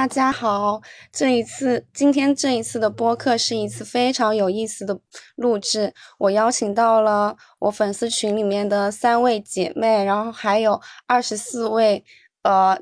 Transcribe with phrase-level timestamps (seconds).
[0.00, 0.80] 大家好。
[1.12, 4.98] 这一次，今天这一次的播客是一次非常有意思的
[5.36, 5.92] 录制。
[6.16, 12.02] 我邀请到了我粉丝群里面的三位姐妹，然后还有二十四位
[12.44, 12.78] 呃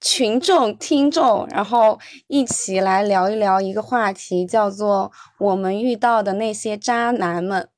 [0.00, 7.68] 群众听众，然后一起来聊一聊一个话题，叫做我们遇到的那些渣男们。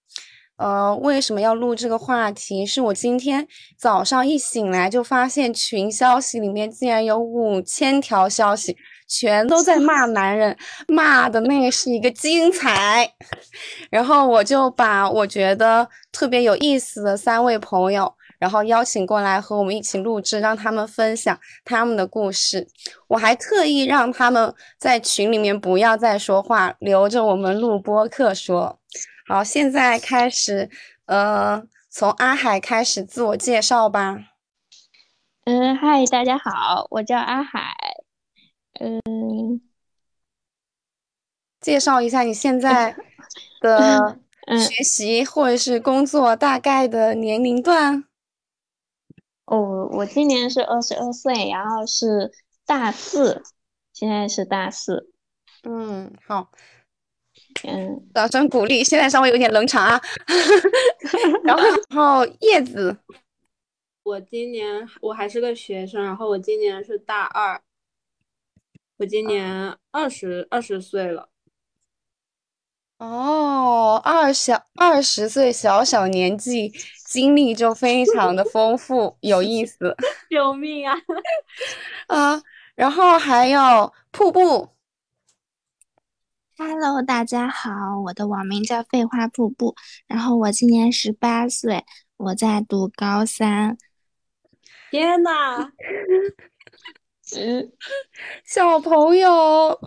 [0.56, 2.64] 呃，为什么要录这个话题？
[2.64, 8.76] 是我今天早上一醒来就发现群消息里面竟然有五千条消息，
[9.08, 13.12] 全都在骂男人，骂的那个是一个精彩。
[13.90, 22.68] 然后我就把我觉得特别有意思的三位朋友，然后邀请过来和我们一起录制，让他们分享他们的故事。
[23.08, 28.78] 我还特意让他们在群里面不要再说话，留着我们录播课说。
[29.26, 30.68] 好，现在开始，
[31.06, 34.18] 呃，从阿海开始自我介绍吧。
[35.44, 37.74] 嗯，嗨，大家好，我叫阿海。
[38.80, 39.62] 嗯，
[41.58, 42.94] 介绍一下你现在
[43.62, 44.18] 的
[44.58, 48.04] 学习或者是工作大概的年龄段。
[49.46, 52.30] 哦，我今年是二十二岁，然后是
[52.66, 53.42] 大四，
[53.94, 55.10] 现在是大四。
[55.62, 56.50] 嗯，好。
[57.62, 58.82] 嗯，掌声鼓励。
[58.82, 60.00] 现在稍微有点冷场啊。
[61.44, 62.96] 然后，然后叶子，
[64.04, 67.60] 我今年我还是个学生，然后我今年是大二，
[68.98, 71.28] 我今年二十二十岁了。
[72.98, 76.72] 哦，二小二十岁，小小年纪，
[77.06, 79.94] 经历就非常的丰富，有意思。
[80.30, 80.96] 救命啊！
[82.06, 82.42] 啊，
[82.76, 84.68] 然后还有瀑布。
[86.56, 89.74] Hello，大家好，我的网名叫废话瀑布，
[90.06, 91.84] 然后我今年十八岁，
[92.16, 93.76] 我在读高三。
[94.92, 95.72] 天呐，
[97.36, 97.72] 嗯，
[98.44, 99.80] 小朋友，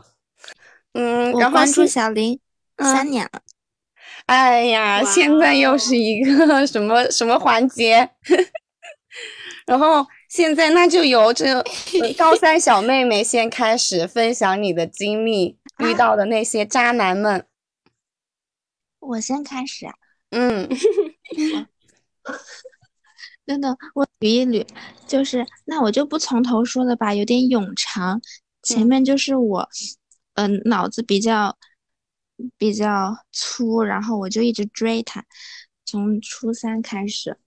[0.91, 2.37] 嗯，我关注小林
[2.77, 3.41] 三年了。
[4.25, 8.09] 哎呀，现在又是一个 什么什么环节？
[9.65, 11.63] 然后现在那就由这
[12.19, 15.57] 高三小妹妹先开始分享你的经历。
[15.79, 17.45] 遇到的那些渣男们，
[18.99, 19.87] 我先开始。
[20.29, 20.67] 嗯，
[23.45, 24.67] 等等，我捋一捋，
[25.07, 28.19] 就是那我就不从头说了吧，有点冗长。
[28.61, 29.69] 前面就是我，
[30.33, 31.57] 嗯，脑子比较
[32.57, 35.23] 比较粗，然后我就一直追他，
[35.85, 37.37] 从初三开始，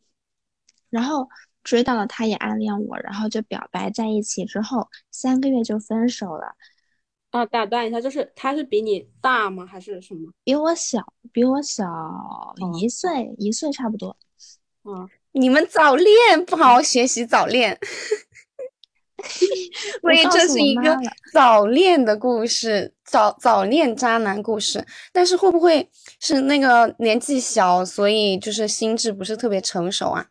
[0.88, 1.28] 然后
[1.62, 6.56] 追到了，他也暗恋我，然后就表白在一起，之后三个月就分手了。
[7.30, 9.64] 啊，打断一下，就是他是比你大吗？
[9.64, 10.32] 还是什么？
[10.42, 11.00] 比我小，
[11.32, 11.86] 比我小
[12.80, 14.16] 一岁，一岁差不多。
[14.82, 17.78] 嗯，你们早恋，不好好学习，早恋。
[20.00, 20.96] 所以这是一个
[21.32, 24.84] 早恋的故事，早早恋渣男故事。
[25.12, 25.88] 但是会不会
[26.18, 30.30] 是那个年纪小，所以就是心智不是特别成熟啊？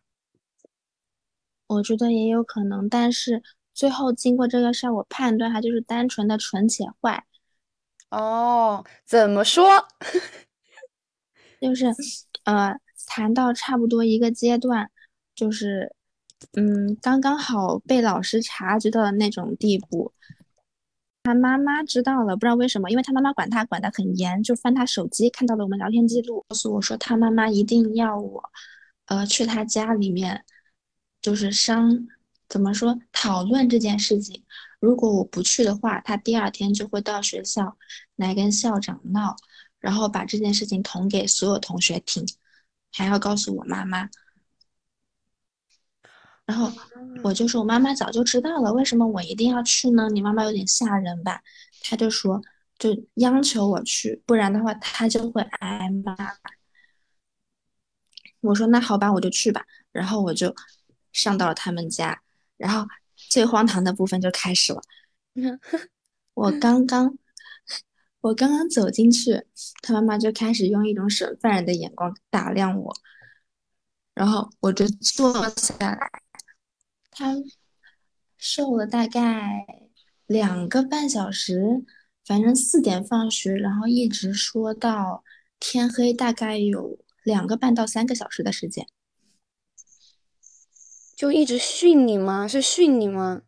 [1.67, 3.41] 我觉得也有可能，但是。
[3.73, 7.25] 最后经过这个事儿，我判断他就是单纯的纯且坏。
[8.09, 9.69] 哦，怎么说？
[11.61, 11.85] 就是
[12.45, 12.75] 呃，
[13.05, 14.89] 谈到差不多一个阶段，
[15.35, 15.93] 就是
[16.53, 20.11] 嗯，刚刚好被老师察觉到的那种地步。
[21.23, 28.49] 他妈妈知道了，不知道为什么，因为他妈妈管他管得很严，就翻他手机看到了我们聊天记录，告诉我说他妈妈一定要我
[29.05, 30.43] 呃去他家里面，
[31.21, 32.07] 就是商。
[32.49, 32.99] 怎么说？
[33.11, 34.43] 讨论这件事情，
[34.79, 37.77] 如果我不去的话，他第二天就会到学校
[38.15, 39.35] 来跟校长闹，
[39.79, 42.25] 然后把这件事情捅给所有同学听，
[42.91, 44.09] 还要告诉我妈妈。
[46.45, 46.71] 然后
[47.23, 50.09] 我就说，我妈妈早就知道了，为什么我一定要去呢？
[50.09, 51.43] 你妈妈有点吓人吧？
[51.83, 52.41] 他就说，
[52.79, 56.15] 就央求我去，不然的话他就会挨骂。
[58.41, 59.63] 我说那好吧，我就去吧。
[59.91, 60.55] 然后我就
[61.13, 62.23] 上到了他们家。
[62.59, 64.81] 然后最荒唐的部分就开始了。
[66.35, 67.17] 我刚刚，
[68.21, 69.43] 我刚刚走进去，
[69.81, 72.95] 他妈妈就开始用一种审犯人的眼光打量我。
[74.13, 75.97] 然后我就坐下来，
[77.09, 77.35] 他
[78.37, 79.65] 瘦了大概
[80.27, 81.85] 两个半小时，
[82.25, 85.23] 反正四点放学，然后一直说到
[85.59, 88.85] 天黑，大概有两个半到三个小时的时间。
[91.19, 92.47] 就一直训你吗？
[92.47, 93.41] 是训你吗？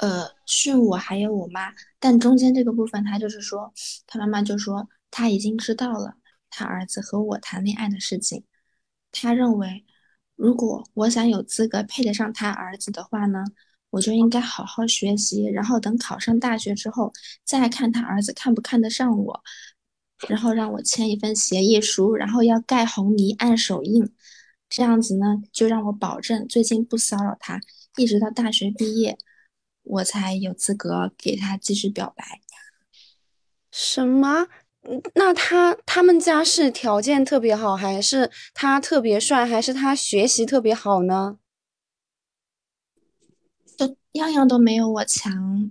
[0.00, 3.72] 呃，训我还有我妈，但中间这个部分，他就是说，
[4.08, 6.16] 他妈妈就说他已经知道了
[6.50, 8.42] 他儿子和我谈恋爱的事情。
[9.12, 9.86] 他认为，
[10.34, 13.44] 如果我想有资格配得上他儿子的话呢，
[13.90, 17.12] 我就应该好好学习，然后等考上大学之后
[17.44, 19.40] 再看他儿子看不看得上我，
[20.28, 24.12] 然后让我签一份协议书，然后要盖红泥按手印，
[24.74, 27.60] 这样子呢就让我保证最近不骚扰他，
[27.98, 29.18] 一直到大学毕业，
[29.82, 32.40] 我才有资格给他继续表白。
[33.70, 34.48] 什么？
[35.14, 41.36] 那他他们家是条件特别好，还是他特别帅，还是他学习特别好呢？
[43.76, 45.70] 都样样都没有我强。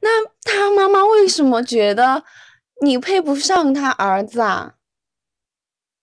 [0.00, 2.24] 那他妈妈为什么觉得
[2.80, 4.76] 你配不上他儿子啊？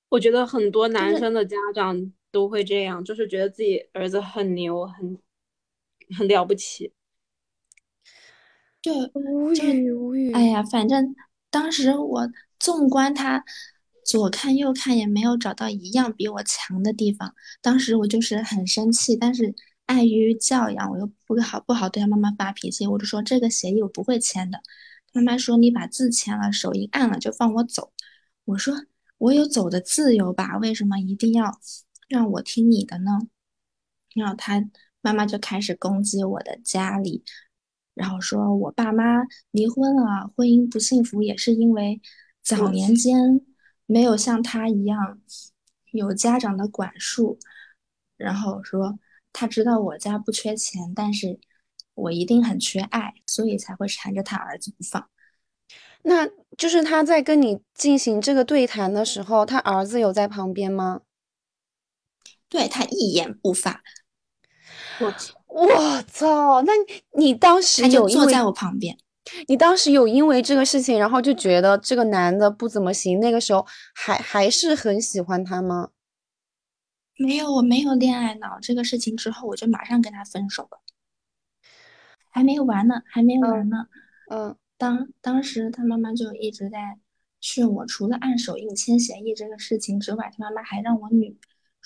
[0.10, 5.18] 我觉得很多男生的家长都会这样，就是觉得自己儿子很牛，很
[6.18, 6.92] 很了不起。
[8.82, 10.34] 对，无语无语。
[10.34, 11.16] 哎呀，反正。
[11.52, 12.30] 当时我
[12.60, 13.46] 纵观他，
[14.04, 17.34] 左看右看也没有找到一样比我强的地方。
[17.62, 19.56] 当时我就是很生气，但是
[19.86, 24.60] 碍于教养，我又不好不好对他妈妈发脾气，我就说这个协议我不会签的。
[25.14, 27.94] 妈妈说你把字签了，手一按了就放我走。
[28.44, 28.76] 我说
[29.18, 31.58] 我有走的自由吧，为什么一定要
[32.08, 33.20] 让我听你的呢？
[34.16, 34.64] 然后他
[35.02, 37.24] 妈妈就开始攻击我的家里。
[37.94, 42.02] 然后说，我爸妈离婚了，婚姻不幸福，也是因为
[42.42, 43.40] 早年间
[43.86, 45.22] 没有像他一样
[45.92, 47.40] 有家长的管束。
[48.18, 49.00] 然后说，
[49.32, 51.40] 他知道我家不缺钱，但是
[51.94, 55.10] 我一定很缺爱，所以才会缠着他儿子不放。
[56.04, 61.02] 那就是他在跟你进行这个对谈的时候，他儿子有在旁边吗？
[62.50, 63.82] 对他一言不发。
[65.00, 65.34] 我操！
[65.48, 66.62] 我操！
[66.62, 66.74] 那
[67.18, 68.98] 你当时有坐在我旁边，
[69.48, 75.90] 你当时有因为这个事情，然后就觉得这个男的不怎么行，那个时候还还是很喜欢他吗？
[77.18, 78.60] 没有，我没有恋爱脑。
[78.62, 80.82] 这个事情之后，我就马上跟他分手了。
[82.30, 83.88] 还没完呢，还没完呢。
[84.30, 86.98] 嗯，当当时他妈妈就一直在
[87.40, 91.38] 训我，除了按手印签协议这个事情之外，他妈妈还让我女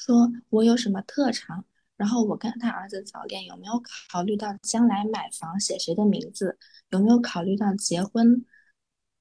[0.06, 1.66] 说我有什么特长。
[1.98, 6.58] 然后我跟他儿子早恋，有没有考虑到将来买房写谁的名字？
[6.92, 8.46] 有没有考虑到结婚？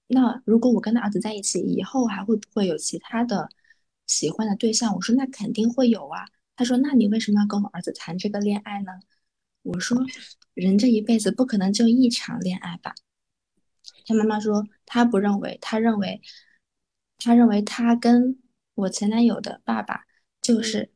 [0.06, 3.48] 那如果我跟他儿子在一起，以后还会不会有其他的
[4.06, 4.94] 喜欢的对象？
[4.94, 6.24] 我说那肯定会有啊。
[6.54, 8.92] 他说那你为什么要跟我儿子谈这个恋爱呢？
[9.62, 9.98] 我说
[10.54, 12.94] 人这一辈子不可能就一场恋爱吧。
[14.06, 16.22] 他妈妈说他不认为，他认为，
[17.18, 18.38] 他认为他跟
[18.74, 20.04] 我前男友的爸爸
[20.54, 20.90] 就是。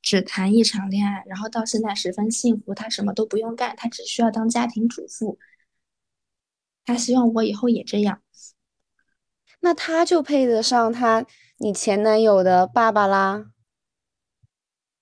[0.00, 2.72] 只谈一场恋爱，然后到现在十分幸福。
[2.72, 5.38] 他什么都不用干，他只需要当家庭主妇。
[6.86, 8.22] 他希望我以后也这样。
[9.60, 11.26] 那他就配得上他
[11.58, 13.50] 你前男友的爸爸啦。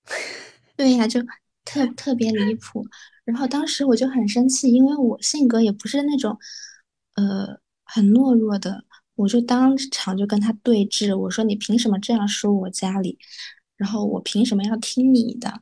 [0.75, 1.21] 对呀，就
[1.63, 2.85] 特特别离谱。
[3.23, 6.37] 然后当时我就很生气，因为我性格也不是那种
[7.13, 8.83] 呃很懦弱的，
[9.15, 11.15] 我就当场就跟他对峙。
[11.15, 13.19] 我说：“你凭什么这样说我家里？”
[13.77, 15.61] 然后我凭什么要听你的？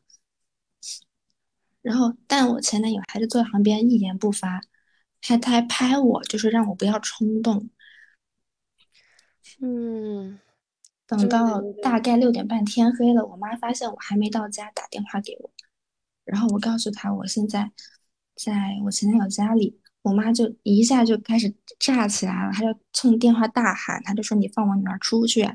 [1.81, 4.59] 然后，但我前男友还是坐在旁边一言不发，
[5.21, 7.69] 他他还拍我，就是让我不要冲动。
[9.61, 10.39] 嗯，
[11.05, 15.51] 等到大概六点半天黑了，我妈发现我还没到家，打电话给我，
[16.23, 17.71] 然后我告诉她我现在
[18.35, 25.47] 在我前男友家里，我妈就一下就开始炸起来了，她就冲电话大喊，她就说你放我女儿出去。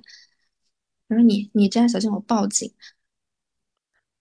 [1.11, 2.73] 他说：“你你这样小心我报警。”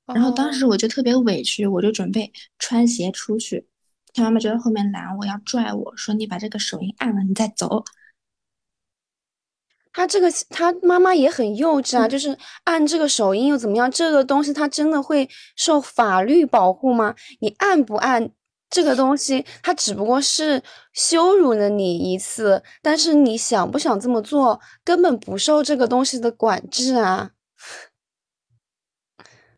[0.06, 3.68] 然后当时我就特别委屈，我就准备穿鞋出去。
[4.14, 7.84] 他妈妈就在后面拦我，要拽我说：“你把这个手印按了，你再走。”
[9.94, 13.90] 他这个他妈妈也很幼稚啊，就是按这个手印又怎么样？
[13.92, 17.16] 这个东西他真的会受法律保护吗？
[17.40, 18.32] 你按不按？
[18.70, 20.62] 这个东西，它只不过是
[20.94, 27.32] 羞辱了你一次，但是你想不想这么做，根本不受这个东西的管制啊。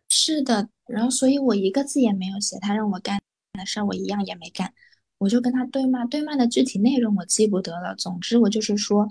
[0.08, 3.20] 是的，然后所以我一个字也没有写，他让我干
[3.54, 4.74] 的事儿我一样也没干，
[5.18, 7.96] 我就跟他对骂，对骂的具体内容我记不得了。
[7.96, 9.10] 总之我就是说，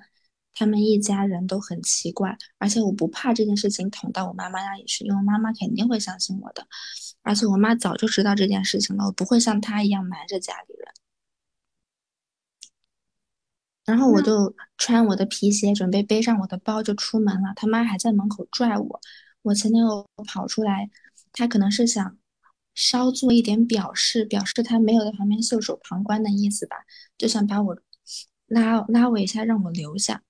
[0.55, 6.67] 他们一家人都很奇怪，而且我不怕这件事情捅到我妈妈那里去，因为妈妈肯定会相信我的。
[7.23, 10.89] 而且我妈早就知道这件事情了，我不会像她一样瞒着家里人。
[13.85, 17.53] 然后我就穿我的皮鞋，准备背上我的包就出门了。
[17.57, 19.01] 他妈还在门口拽我，
[19.43, 20.91] 我前男友跑出来，
[21.33, 22.17] 他可能是想
[22.75, 26.77] 稍做一点表示，表示他没有在旁边袖手旁观的意思吧，
[27.19, 27.77] 就想把我
[28.47, 30.23] 拉拉我一下，让我留下。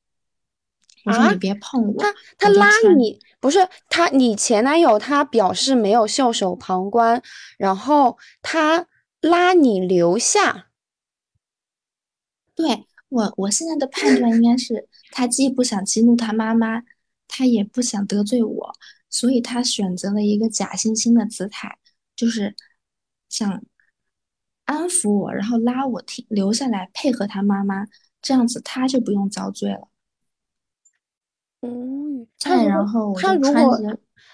[1.05, 7.23] 我说你别碰我，他他拉你不是他，你前男友他表示没有袖手旁观，
[7.57, 8.87] 然后他
[9.21, 10.69] 拉你留下。
[12.55, 16.83] 对我，我现在的判断应该是，他既不想激怒他妈妈，
[17.27, 18.75] 他也不想得罪我，
[19.09, 21.79] 所以他选择了一个假惺惺的姿态，
[22.15, 22.55] 就是
[23.31, 23.63] 想
[24.67, 27.87] 安抚我，然后拉我听留下来配合他妈妈，
[28.21, 29.89] 这样子他就不用遭罪了。
[31.63, 33.79] 嗯，再他然后他如果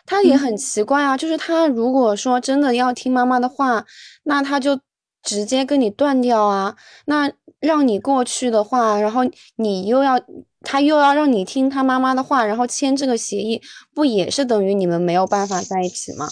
[0.04, 3.85] 他也很奇怪啊，就是他如果说真的要听妈妈的话，
[4.23, 4.78] 那他就
[5.23, 6.76] 直接跟你断掉啊。
[7.06, 9.23] 那让你过去的话，然后
[9.56, 10.21] 你又要
[10.61, 13.61] 他又要让你听他妈妈的话，然后签这个协议，
[13.92, 16.28] 不也是等于你们没有办法在一起吗？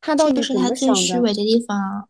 [0.00, 1.18] 他到底是他最虚？
[1.18, 2.08] 伪的地方。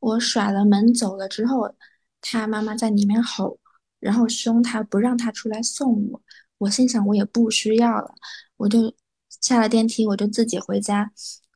[0.00, 1.74] 我甩了门走了之后，
[2.20, 3.58] 他妈妈在里面吼，
[4.00, 6.20] 然后凶他，不让他出来送我。
[6.58, 8.14] 我心想我也不需要了，
[8.56, 8.94] 我就
[9.28, 11.12] 下了电梯，我就自己回家。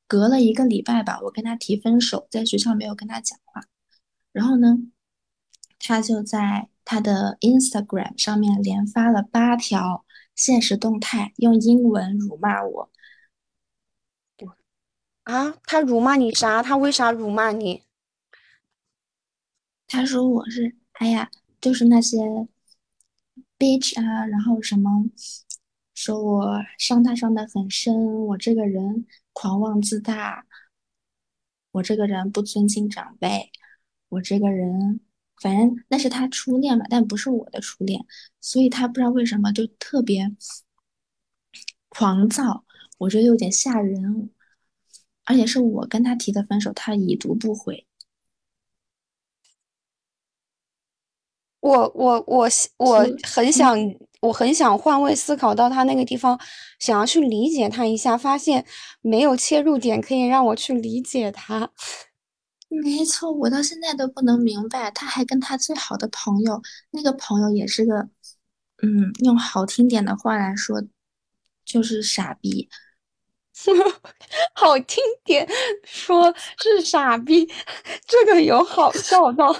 [0.06, 3.62] 隔了一个礼拜吧，我跟他提分手，在学校没有跟他讲话。
[4.32, 4.78] 然后呢，
[5.78, 12.90] 他就在他的 Instagram 上面连发了八条现实动态，用英文辱骂我。
[15.24, 16.62] 啊，他辱骂你啥？
[16.62, 17.82] 他为啥辱骂你？
[19.86, 22.48] 他说我是，哎呀，就是那些
[23.58, 25.04] bitch 啊，然后什么，
[25.94, 30.46] 说我伤他伤得很深，我这个人狂妄自大，
[31.72, 33.50] 我这个人不尊敬长辈，
[34.08, 35.00] 我这个人，
[35.42, 38.06] 反正那是他初恋嘛，但不是我的初恋，
[38.40, 40.32] 所以他不知道为什么就特别
[41.88, 42.64] 狂躁，
[42.98, 44.30] 我觉得有点吓人，
[45.24, 47.87] 而且是我跟他提的分手，他已读不回。
[51.68, 52.48] 我我我
[52.78, 53.76] 我很想，
[54.22, 56.38] 我很想换位思考到他那个地方，
[56.78, 58.64] 想要去理解他一下，发现
[59.02, 61.70] 没有切入点可以让我去理解他。
[62.68, 68.08] 没错，我到现在都不能明白，他还跟他最好的朋友，那个朋友也是个，
[68.82, 70.82] 嗯，用好听点的话来说，
[71.66, 72.70] 就是傻逼。
[74.54, 75.46] 好听点
[75.84, 77.46] 说是傻逼，
[78.06, 79.54] 这个有好笑到。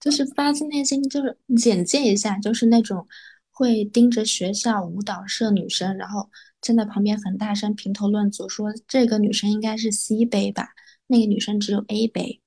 [0.00, 3.06] 就是发自内心，就是简介一下，就是那种
[3.50, 6.30] 会盯着学校舞蹈社女生，然后
[6.60, 10.70] 站在旁边很大声评头论足，说这个女生应该是 C 杯吧，
[11.08, 12.40] 那个女生只有 A 杯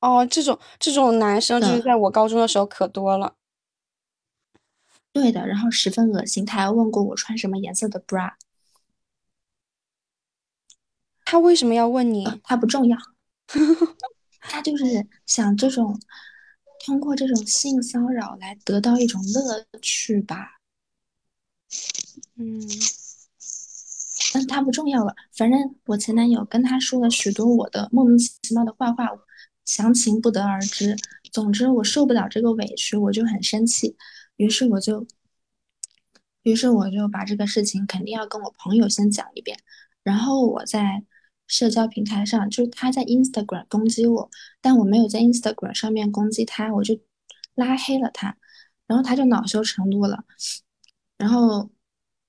[0.00, 1.80] 哦，这种这种男生就是。
[1.80, 3.34] 在我高中的时候可多了。
[5.12, 8.32] 对的，然后十分恶心，他还问过我穿什么颜色的 bra，
[11.24, 12.40] 他为什么要问呃，你？
[12.44, 12.98] 他不重要，
[14.48, 16.00] 他就是想这种
[16.84, 20.60] 通过这种性骚扰来得到一种乐趣吧。
[22.36, 22.60] 嗯，
[24.32, 29.08] 但是他不重要了，反正我前男友跟他说了许多我的莫名其妙的坏话，
[29.64, 30.96] 详情不得而知。
[31.32, 33.96] 总之我受不了这个委屈，我就很生气，
[34.36, 35.06] 于是我就，
[36.42, 39.58] 于是我就把这个事情肯定要跟我朋友先讲一遍，
[40.02, 41.02] 然后我在
[41.46, 46.98] 社交平台上，就是他在 Instagram 攻击我，但我没有在 Instagram 上面攻击他，我就
[47.54, 48.36] 拉黑了他，
[48.86, 50.24] 然后他就恼羞成怒了。
[51.16, 51.70] 然后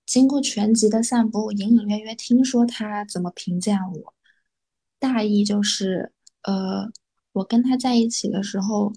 [0.06, 4.14] 经过全集的散播，我隐隐约约听说他怎么评价我，
[5.00, 6.90] 大意就是，呃，
[7.34, 8.94] 我跟他在一起的时候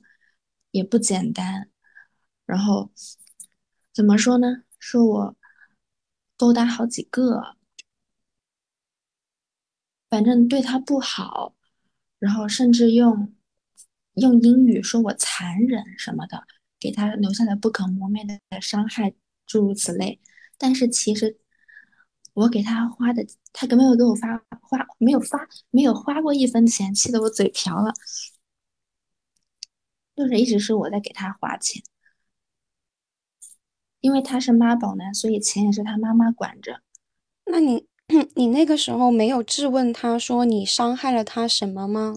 [0.71, 1.69] 也不简单，
[2.47, 2.91] 然后
[3.93, 4.63] 怎么说呢？
[4.79, 5.37] 说我
[6.37, 7.57] 勾搭好几个，
[10.11, 11.55] 反正对他不好，
[12.19, 13.33] 然后甚至用
[14.15, 16.47] 用英语说我残忍什么的，
[16.79, 19.15] 给他留下了不可磨灭的伤害，
[19.47, 20.21] 诸如此类。
[20.59, 21.39] 但是其实
[22.35, 27.95] 我给他花的，他根本没有给我发花，没有发，没有花过一分钱，气得我嘴瓢了。
[30.17, 31.83] 就是一直是我在给他花钱，
[34.01, 36.83] 因为他是妈宝男，所以钱也是他妈妈管着。
[37.47, 37.87] 那你
[38.35, 42.17] 你那个时候没有质问他说你伤害了他什么吗？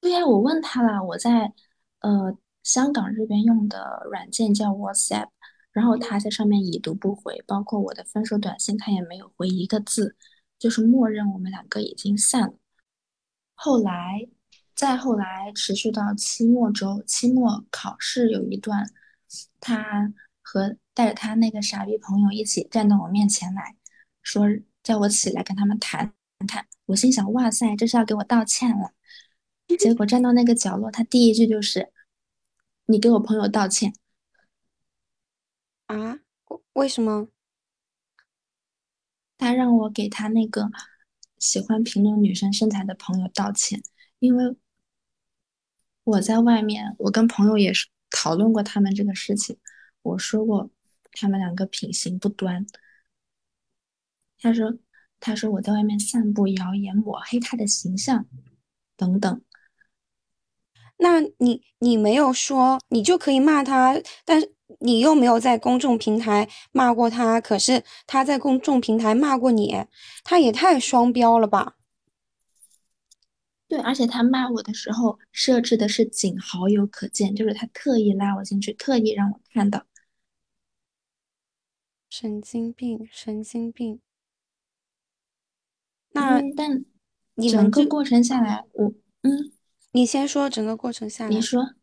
[0.00, 1.52] 对呀，我问他了，我在
[2.00, 5.28] 呃香港这边用的软件叫 WhatsApp，
[5.72, 10.16] 然后他在上面已读不回，包括我的分手短信他也没有回一个字，
[10.58, 12.54] 就是默认我们两个已经散了。
[13.54, 14.28] 后来，
[14.74, 18.88] 再后来持续到期末周，期末考试有一段，
[19.60, 23.76] 他和带着他那个傻逼朋友一起站到我面前来
[24.20, 24.48] 说，
[24.82, 26.12] 叫我起来跟他们谈
[26.48, 26.66] 谈。
[26.86, 28.92] 我心想，哇塞，这是要给我道歉了。
[29.78, 31.92] 结果站到那个角落，他第一句就是
[32.86, 33.94] ：“你给我朋友道歉。
[35.86, 36.18] 啊？
[36.46, 37.28] 为为什么？
[39.36, 40.68] 他让我给他那个
[41.38, 43.80] 喜欢评论女生身材的朋友道歉，
[44.18, 44.56] 因为
[46.02, 49.56] 我在外面，我跟朋友也是讨论过他们这个事情，
[50.02, 50.68] 我说过
[51.12, 52.66] 他们两个品行不端。
[54.40, 54.78] 他说，
[55.20, 58.26] 他说我在外面散布谣言，抹黑他的形象，
[58.96, 59.42] 等等。
[60.98, 69.76] 那你你没有说，你就可以骂他，但是你又没有在公众平台骂过他，可是他在公众平台骂过你，
[70.24, 71.76] 他也太双标了吧？
[73.68, 79.84] 对，而且他骂我的时候设置的是仅好友可见，就是他特意拉我进去，特意让我看到。
[82.10, 84.00] 神经病，神经病。
[86.12, 86.84] 那但
[87.34, 89.52] 你们这整个过程下来，我嗯，
[89.92, 91.30] 你先说整个过程下来。
[91.30, 91.74] 你说，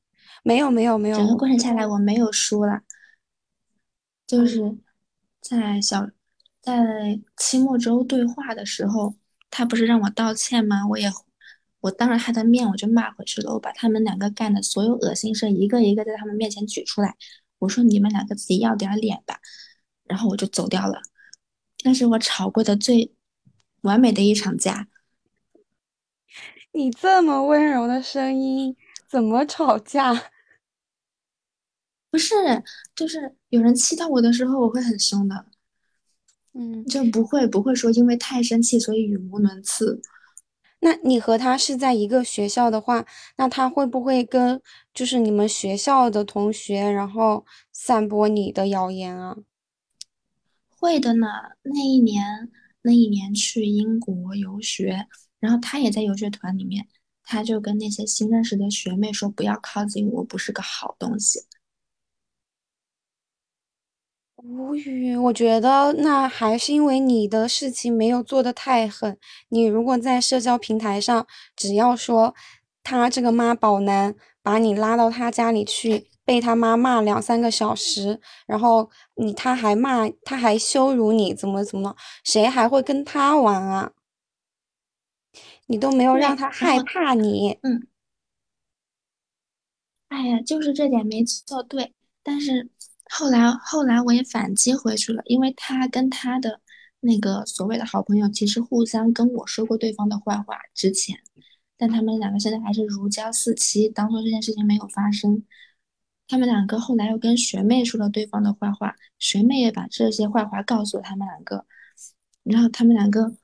[0.44, 1.17] 没有没有没有。
[1.17, 2.82] 整个过程下来我没有输了，
[4.25, 4.77] 就是
[5.39, 6.10] 在小
[6.60, 9.15] 在期末周对话的时候，
[9.51, 10.88] 他不是让我道歉吗？
[10.88, 11.08] 我也
[11.82, 17.15] 我当着他的面我就骂回去了，我把他们两个干的所有恶心事一个一个在他们面前举出来，
[17.60, 19.39] 我说你们两个自己要点脸吧，
[20.05, 21.01] 然后我就走掉了。
[21.83, 23.12] 那是我吵过的最。
[23.81, 24.88] 完美的一场架，
[26.71, 28.75] 你这么温柔的声音，
[29.07, 30.31] 怎么吵架？
[32.09, 32.33] 不是，
[32.95, 35.45] 就是有人气到我的时候，我会很凶的。
[36.53, 40.01] 嗯，就不会不会说因为太生气，所以语无伦次。
[40.79, 43.05] 那你和他是在一个学校的话，
[43.38, 44.59] 那他会不会跟
[44.95, 49.38] 就是你们学校的同学，然后散播你的谣言啊？
[50.86, 51.27] 会的呢，
[51.63, 52.51] 那一年。
[52.88, 55.08] 那一年去英国游学，
[55.39, 56.86] 然后他也在游学团里面，
[57.24, 61.39] 他就跟那些新认识的学妹说：“不要靠近我，不是个好东西。”
[64.38, 69.17] 无语，我觉得那还是因为你的事情没有做的太狠。
[69.50, 72.36] 你如果在社交平台上，只要说
[72.84, 76.12] 他这个妈宝男把你拉到他家里去。
[76.25, 83.91] 被他妈骂两三个小时，然后你他还骂，他还羞辱你，怎么怎么，谁还会跟他玩啊？
[85.67, 87.59] 你都没有让他害怕你。
[87.61, 87.88] 嗯。
[90.09, 92.69] 哎呀，就是这点没做对，但是
[93.09, 96.61] 后来后来我也反击回去了，因为他跟他的
[97.01, 101.19] 那个所谓的好朋友，其实互相跟我说过对方的坏话之前，
[101.77, 105.43] 但他们两个现在还是如胶似漆，当做这件事情没有发生。
[106.27, 111.65] 他们两个后来又跟学妹说了对方的坏话，学妹也把这些坏话告诉了他们两个，
[112.43, 113.35] 然后他们两个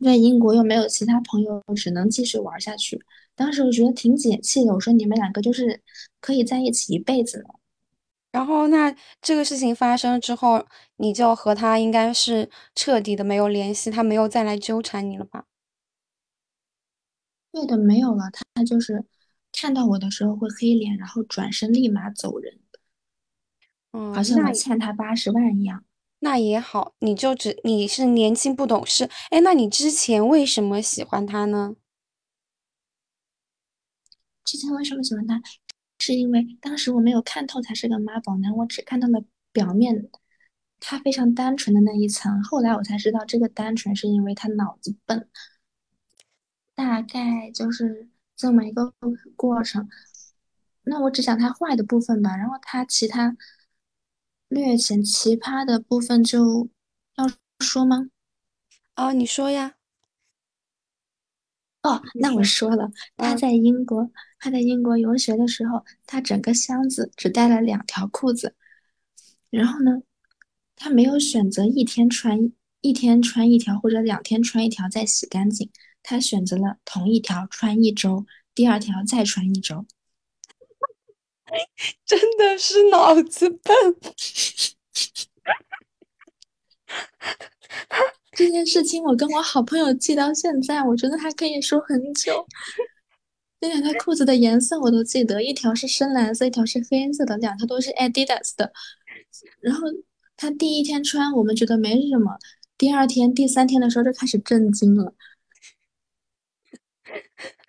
[0.00, 3.02] 在英国又没有其他朋友，只能继续玩下去。
[3.34, 5.82] 当时我觉得挺解气的，我说你们两个就是
[6.20, 7.58] 可以在一起一辈子了。
[8.32, 10.66] 然后那这个事情发生之后，
[10.96, 15.44] 你就和他应该是彻底的没有联系，他没有再来纠缠你了吧？
[17.50, 19.06] 对的，没有了，他就是。
[19.58, 22.60] 看到我的时候会黑脸，然后转身立马走人，
[23.92, 25.82] 嗯，好像我欠他八十万一样。
[26.18, 31.74] 那也好，你就只你是年轻不懂事，哎，那你之前为什么喜欢他呢？
[34.44, 35.40] 之前为什么喜欢他？
[35.98, 40.10] 是因为当时我没有看透他是个妈宝男，我只看到了表面，
[40.78, 42.42] 他非常单纯的那一层。
[42.42, 45.30] 后来我才知道，这个单纯是因为他脑子笨，
[46.74, 48.10] 大概就是。
[48.36, 48.92] 这么一个
[49.34, 49.88] 过程，
[50.82, 53.36] 那我只讲它坏的部分吧，然后它其他
[54.48, 56.68] 略显奇葩的部分就
[57.16, 57.24] 要
[57.60, 58.10] 说吗？
[58.94, 59.74] 哦，你说呀。
[61.82, 68.56] 哦，那我说了，他在英国，他在英国游学的时候，他整个箱子只带了两条裤子，
[69.50, 70.02] 然后呢，
[70.74, 75.70] 他没有选择一天穿一天穿一条或者两天穿一条再洗干净。
[76.08, 79.84] 他选择了同一条穿一周，第二条再穿一周，
[82.06, 83.74] 真的是脑子笨。
[88.30, 92.46] 这件事情我跟我好朋友记到现在，我觉得还可以说很久。
[93.60, 98.72] 那两条裤子的颜色我都记得，一条是深蓝色，一条是黑色的，两条都是 Adidas 的。
[99.60, 99.88] 然后
[100.36, 102.38] 他第一天穿，我们觉得没什么，
[102.78, 105.12] 第二天、第三天的时候就开始震惊了。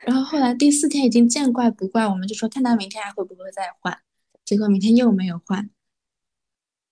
[0.07, 3.99] 然后后来第四天已经见怪不怪，我们就说看他明天还会不会再换，
[4.45, 5.69] 结果明天又没有换。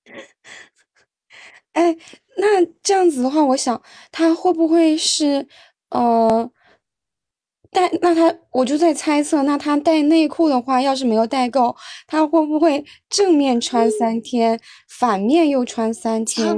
[1.72, 1.96] 哎，
[2.38, 5.48] 那这样子的话，我想他会不会是
[5.92, 6.52] 呃
[7.72, 7.90] 带？
[8.02, 11.74] 那他我就在猜测，那他带内裤的话，要是没有带够，
[12.08, 16.54] 他会不会正面穿三天，反面又穿三天？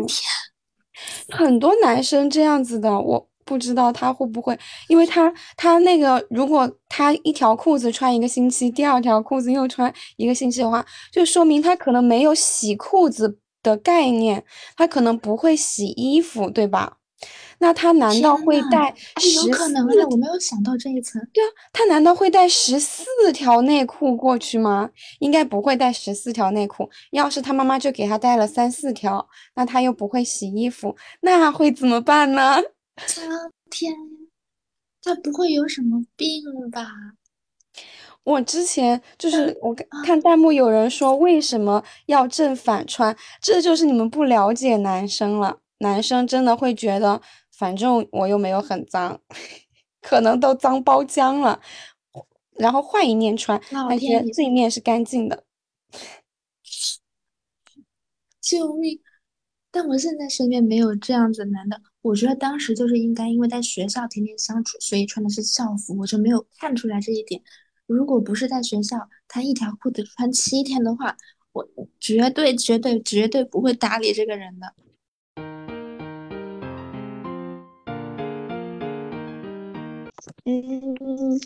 [1.29, 4.57] 很多男生这样子的，我不知道他会不会，
[4.89, 14.43] 因为他他那个，如果他一条裤子穿一个星期，第二条裤子又穿一个星期的话，就说明他可能没有洗裤子的概念，
[14.75, 16.97] 他可能不会洗衣服，对吧？
[17.59, 21.19] 那他难道会带十有可能四的，我没有想到这一层。
[21.33, 24.91] 对啊，他难道会带十四条内裤过去吗？
[25.17, 26.87] 应该不会带十四条内裤。
[27.09, 32.61] 要是他妈妈就给他带了三四条，那他又不会洗衣服，那会怎么办呢？
[33.69, 33.93] 天，
[35.01, 36.87] 他不会有什么病吧？
[38.23, 45.59] 我之前就是我看看弹幕有人说为什么要正反穿，这就是你们不了解男生了。
[45.79, 49.21] 男生真的会觉得，反正我又没有很脏，
[50.01, 51.61] 可能都脏包浆了，
[52.55, 55.45] 然后换一面穿，老那些天爷这一面是干净的。
[58.41, 58.99] 救命！
[59.71, 67.41] 但我现在身边没有这样子男的，我觉得当时就是应该因为在学校天天相处，所以穿的是校服，我就没有看出来这一点。
[67.85, 71.17] 如果不是在学校，他一条裤子穿七天的话，
[71.51, 71.67] 我
[71.99, 74.73] 绝对绝对绝对不会搭理这个人的。
[80.45, 81.39] 嗯，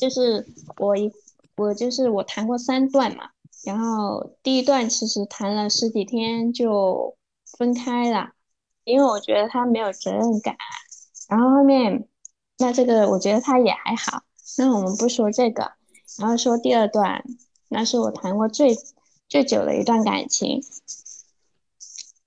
[0.00, 0.44] 就是
[0.78, 1.12] 我一
[1.56, 3.30] 我就是我谈过三段嘛，
[3.64, 7.16] 然后第一段其实谈了十几天就
[7.56, 8.32] 分开了，
[8.88, 10.56] 因为我觉得他没有责任感，
[11.28, 12.08] 然后后面
[12.56, 14.22] 那这个我觉得他也还好，
[14.56, 15.72] 那我们不说这个，
[16.18, 17.22] 然后说第二段，
[17.68, 18.74] 那是我谈过最
[19.28, 20.62] 最久的一段感情，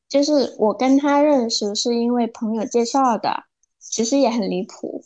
[0.07, 3.45] 就是我跟他认识是因为朋友介绍的，
[3.79, 5.03] 其实也很离谱。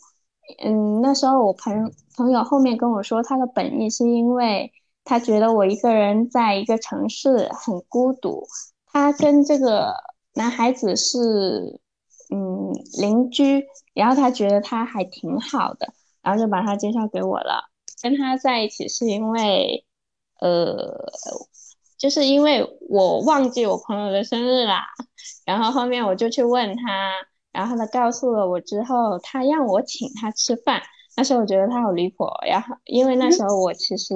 [0.62, 4.70] 嗯，那时候我朋朋友后面跟我说，他的本意是因为
[5.04, 8.46] 他觉得我一个人在一个城市很孤独，
[8.92, 9.94] 他跟这个
[10.36, 11.18] 男孩子是
[12.30, 17.70] 嗯邻居，然后他觉得他还挺好的，然后就把他介绍给我了。
[18.02, 19.84] 跟他在一起是因为，
[20.40, 21.10] 呃，
[21.98, 24.84] 就是因为我忘记我朋友的生日啦，
[25.44, 27.12] 然后后面我就去问他。
[27.52, 30.82] 然后他告诉了我之后，他让我请他吃饭。
[31.16, 34.14] 那时候我觉得他好离谱，然后因为那时候我其实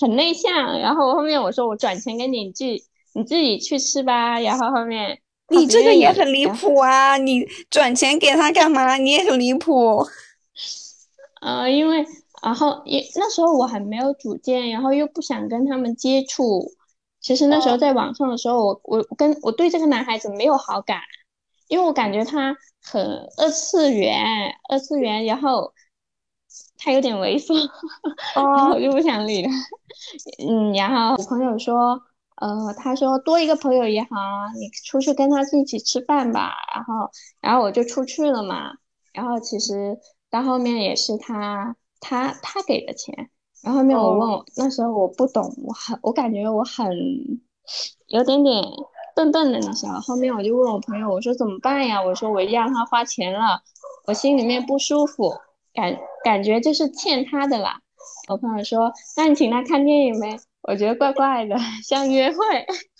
[0.00, 4.38] 很内向，然后后面我说我转钱给你，你自己你自己去吃吧。
[4.38, 5.18] 然后后面
[5.50, 7.16] 你这个也很离谱啊！
[7.16, 8.96] 你转钱给他干嘛？
[8.96, 10.06] 你也很离谱。
[11.42, 12.06] 呃，因为
[12.42, 16.72] 然后也那时候我还没有主见，然后又不想跟他们接触。
[17.20, 21.00] 其实那时候在网上的时候，我我跟我对这个男孩子没有好感。
[21.68, 23.00] 因为我感觉他很
[23.36, 24.24] 二次元，
[24.68, 25.72] 二次元，然后
[26.76, 27.54] 他有点猥琐，
[28.34, 29.50] 然后我就不想理他。
[30.44, 32.02] 嗯，然后我朋友说，
[32.40, 36.52] 呃，他说多一个朋友也好啊，你出去跟他一起吃饭吧。
[36.74, 38.72] 然后，然后我就出去了嘛。
[39.12, 39.98] 然后其实
[40.30, 43.30] 到后面也是他他他给的钱。
[43.62, 46.90] 然后后面我问我，那时候我不懂，我很我感觉我很
[48.08, 48.64] 有点点。
[49.12, 52.00] 笨笨的那时候，后面我就问我朋友，我说怎么办呀？
[52.00, 53.60] 我说我让他花钱了，
[54.06, 55.34] 我心里面不舒服，
[55.74, 57.80] 感感觉就是欠他的啦。
[58.28, 60.38] 我朋友说，那你请他看电影呗？
[60.62, 62.38] 我觉得怪怪的， 像约会。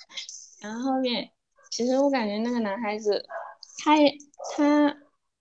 [0.61, 1.31] 然后后面，
[1.71, 3.25] 其实我感觉那个男孩子，
[3.79, 3.97] 他
[4.55, 4.97] 他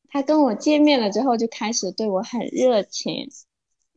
[0.10, 3.30] 他跟我见面了之后，就开始对我很热情，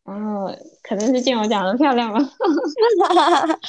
[0.05, 2.19] 然后可能是见我长得漂亮吧。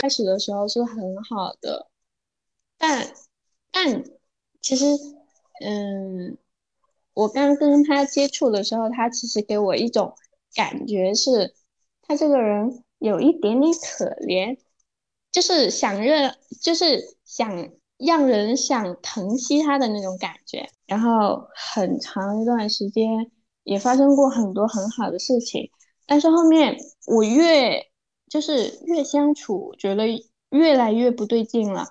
[0.00, 1.88] 开始的时候是很好的。
[2.78, 3.12] 但
[3.70, 4.04] 但
[4.60, 4.84] 其实，
[5.64, 6.38] 嗯，
[7.14, 10.14] 我刚跟他接触的时候，他其实给我一种
[10.54, 11.54] 感觉是，
[12.02, 14.58] 他这个人有一点点可怜，
[15.30, 20.68] 就是想让，就是想让人想疼惜他的那种感觉。
[20.86, 23.30] 然后很长一段时间
[23.64, 25.70] 也发生过很多很好的事情，
[26.06, 27.86] 但是后面我越
[28.28, 30.06] 就是越相处，觉得
[30.50, 31.86] 越来越不对劲了。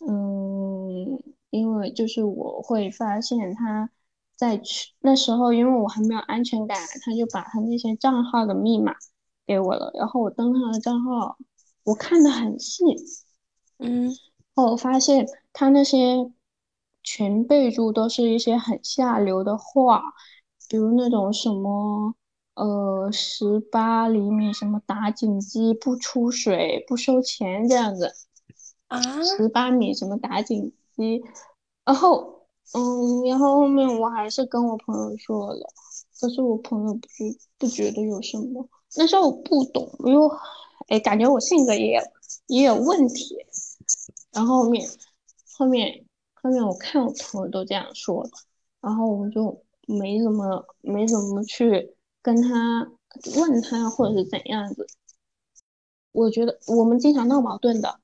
[0.00, 3.90] 嗯，因为就是我会发现他
[4.36, 8.94] 在去那时候，因为我还没有安全感，他就把他那些账号的密码
[9.46, 11.36] 给我了，然后我登他的账号，
[11.84, 12.84] 我看的很细，
[13.78, 14.10] 嗯，
[14.54, 16.30] 后我发现他那些
[17.02, 20.02] 全备注都是一些很下流的话，
[20.68, 22.14] 比如那种什么
[22.54, 28.12] 呃十八厘米什么打井机不出水不收钱这样子。
[28.88, 31.22] 啊，十八米什么打井机，
[31.84, 35.66] 然后嗯，然后后面我还是跟我朋友说了，
[36.20, 40.36] 可是我朋友不觉不觉得有什么，那时候我不懂，因为
[40.88, 42.02] 哎感觉我性格也有
[42.46, 43.36] 也有问题，
[44.32, 44.88] 然后后面
[45.56, 48.30] 后面后面我看我朋友都这样说了，
[48.80, 52.90] 然后我就没怎么没怎么去跟他
[53.36, 54.86] 问他或者是怎样子。
[56.12, 57.98] 我觉得我们经常闹矛盾的，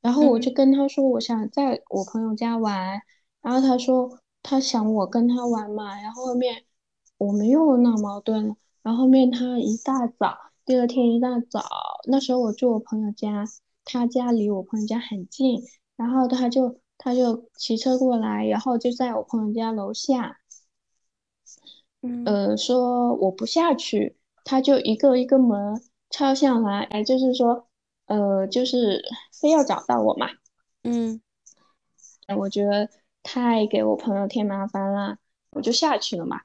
[0.00, 3.02] 然后我就跟他说我想在我朋友家玩，
[3.42, 6.64] 然后他说他想我跟他玩嘛，然后后面
[7.16, 8.54] 我们又闹矛盾了，
[8.88, 11.62] 然后后面他一大早，第二天一大早，
[12.06, 13.44] 那时候我住我朋友家，
[13.84, 15.62] 他家离我朋友家很近，
[15.94, 20.38] 然后他就他就骑车过来，然后就在我朋友家楼下，
[22.00, 27.68] 嗯呃，说我不下去，他就一个一个门敲下来，哎，就是说，
[28.06, 29.02] 呃，就是
[29.38, 30.28] 非要找到我嘛。
[30.82, 31.20] 嗯
[32.38, 32.88] 我觉得
[33.22, 35.18] 太给我朋友添麻烦了，
[35.50, 36.40] 我就下去了嘛。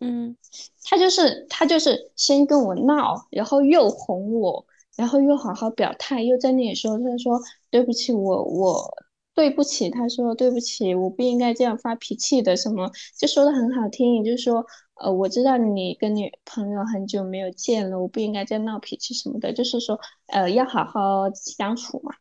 [0.00, 0.36] 嗯
[0.84, 4.64] 他就是他就是先跟我闹，然后又哄我，
[4.96, 8.94] 然后又好好表态，又在那里说，他说对不起，我我
[9.34, 22.12] 对不起，他说对不起，我不应该这样发脾气的，什么就说的很好听，也就是说呃，我知道你跟你朋友很久没有见了，我不应该这样闹脾气什么的，就是说呃要好好相处嘛。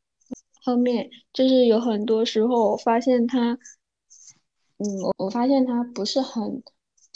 [0.63, 3.57] 后面就是有很多时候，我发现他，
[4.77, 6.61] 嗯，我我发现他不是很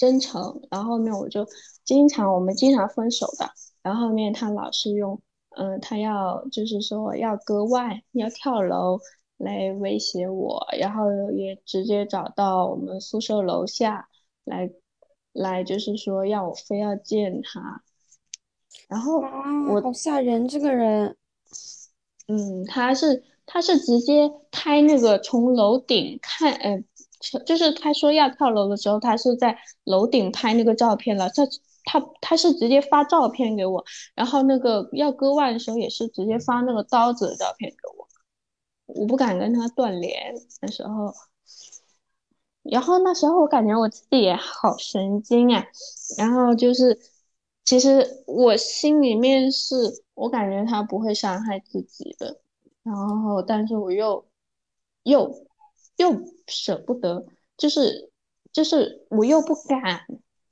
[0.02, 1.46] 真诚，然后后面我就
[1.86, 3.48] 经常我们经常分手的，
[3.84, 5.22] 然后后面他老是用，
[5.56, 9.00] 嗯、他要就是说要割腕，要跳楼
[9.38, 14.08] 来威胁我，然后也直接找到我们宿舍楼下
[14.44, 14.72] 来，
[15.34, 17.84] 来就是说要我非要见他，
[18.88, 19.30] 然后啊，
[19.70, 21.16] 我好吓人，这个人。
[22.28, 26.82] 嗯，他是他是直接拍那个从楼顶看，呃，
[27.45, 31.29] 就是他说要跳楼的时候，他是在楼顶拍那个照片了。
[31.29, 31.43] 他
[31.84, 33.84] 他他是直接发照片给我，
[34.15, 38.07] 然后那个要割腕的时候也是直接发那个刀子的照片给我。
[38.86, 41.13] 我不敢跟他断联那时候，
[42.63, 45.65] 然后那时候我感觉我自己也好神经啊，
[46.17, 46.99] 然后就是，
[47.63, 52.41] 其实我心里面是我感觉他不会伤害自己的，
[52.84, 54.25] 然后但是我又
[55.03, 55.47] 又
[56.02, 57.24] 又舍不得，
[57.58, 58.12] 就是
[58.52, 60.02] 就是我又不敢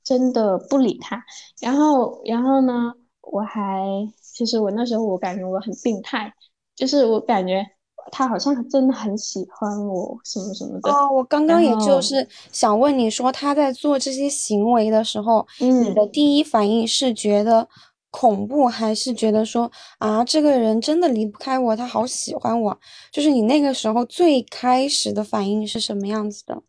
[0.02, 1.22] 真的不理他，
[1.60, 3.84] 然后然后呢，我还
[4.20, 6.32] 其实我那时候我感觉我很病态，
[6.74, 7.64] 就是我感觉
[8.10, 15.94] 他好像真的很喜欢我什么什么的，哦，我刚刚也就是想问你说，他在做这些行为的时候，你嗯。
[15.94, 17.68] 的第一反应是觉得
[18.10, 22.78] 恐怖，还是觉得说啊，这个人真的离不开我，他好喜欢我？
[23.12, 26.62] 就是你那个时候最开始的反应是什么样子的？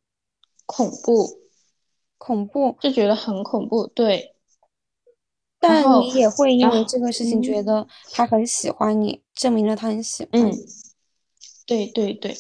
[0.66, 1.40] 恐怖，
[2.18, 4.36] 恐怖，就觉得很恐怖，对。
[5.60, 10.66] 但，你也会因，为这个事情觉嗯得他很喜欢你，证明了他很喜欢嗯，你。
[11.68, 12.36] 对对对。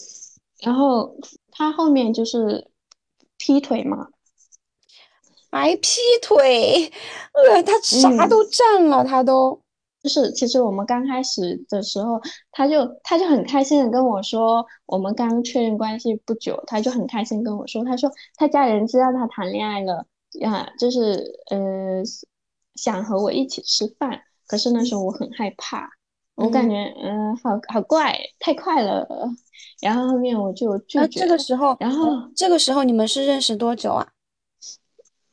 [0.61, 1.15] 然后
[1.51, 2.67] 他后面就是
[3.37, 4.07] 劈腿嘛，
[5.51, 6.91] 还劈腿，
[7.33, 8.43] 呃，他啥嗯，都。
[8.45, 9.59] 占了，他都，
[10.01, 12.19] 就是其实我们刚开始的时候，
[12.51, 20.05] 他就他就很开心的跟我说，我们刚确认关系不久，他就很开心跟我说，他说他家人知道他谈恋爱了，
[20.39, 22.01] 呀，就是呃
[22.75, 25.89] 想和我一起吃饭，可是那时候我很害怕，
[26.35, 29.07] 我感嗯，觉嗯、呃好好怪，太快了，
[29.81, 34.07] 然后后面我就拒绝那这个，时候，然后这个时候你们是认识多久啊？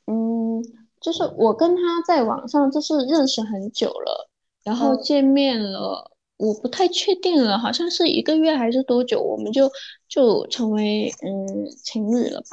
[0.09, 0.63] 嗯，
[1.01, 4.31] 就是我跟他在网上就是认识很久了，
[4.65, 9.71] 然后嗯，见面了，我不太确定了，好像是一个月还是多久，我们就
[10.09, 12.47] 就成为嗯情侣了吧，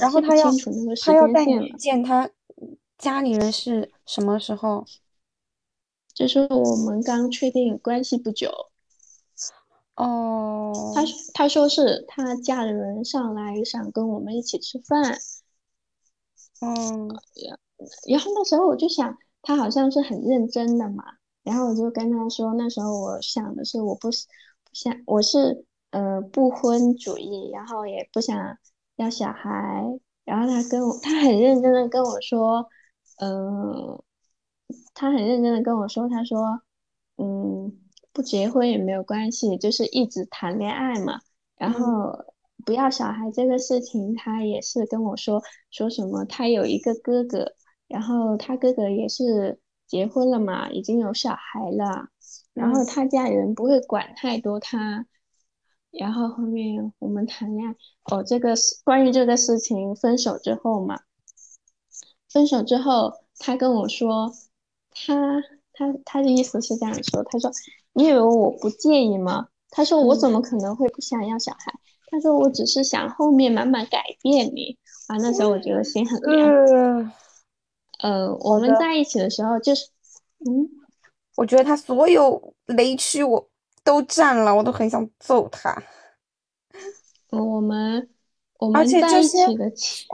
[0.00, 0.50] 然后他要
[1.00, 1.70] 他要带你。
[1.78, 2.28] 见他
[2.98, 4.84] 家里人是什么时候？
[6.12, 8.50] 就是我们刚确定关系不久，
[9.94, 15.16] 他哦，他他说是他家里人上来想跟我们一起吃饭，
[16.60, 17.08] 嗯。
[18.08, 21.04] 然后那时候我就想，他好像是很认真的嘛，
[21.44, 24.26] 然后我就跟他说，那时候我想的是，我不是
[24.64, 28.58] 不想，我是呃不婚主义，然后也不想
[28.96, 29.84] 要小孩，
[30.24, 32.68] 然后他跟我，他很认真的跟我说，
[33.20, 34.02] 嗯、
[34.94, 36.60] 他很认真的跟我说，他说，
[37.16, 37.78] 嗯，
[38.12, 41.20] 不结婚也没有关系，就是一直谈恋爱嘛，
[41.56, 41.74] 然嗯。
[41.74, 42.24] 后
[42.68, 47.54] 不要小孩这个事情，他也是跟我说，说什么他有一个哥哥。
[47.86, 52.10] 然后他哥哥也是结婚了嘛，已经有小孩了，
[52.52, 55.06] 然后嗯他家里人不会管太多他，
[55.90, 57.74] 然后后面我们谈恋爱，
[58.14, 61.00] 哦，这个是关于这个事情，分手之后嘛，
[62.28, 64.30] 分手之后，他跟我说，
[64.90, 67.50] 他他他的意思是这样说，他说
[67.94, 69.48] 你以为我不介意吗？
[69.70, 71.72] 他说我嗯怎么可能会不想要小孩？
[72.10, 75.16] 他说我只是想后面慢慢改变你啊。
[75.18, 76.48] 那时候我觉得心很凉。
[76.48, 77.12] 呃，
[78.00, 79.88] 呃，我们在一起的时候就是，
[80.46, 80.68] 嗯，
[81.36, 83.48] 我觉得他所有雷区我
[83.84, 85.82] 都占了，我都很想揍他。
[87.30, 88.08] 我们
[88.58, 90.06] 我而们在一起的前，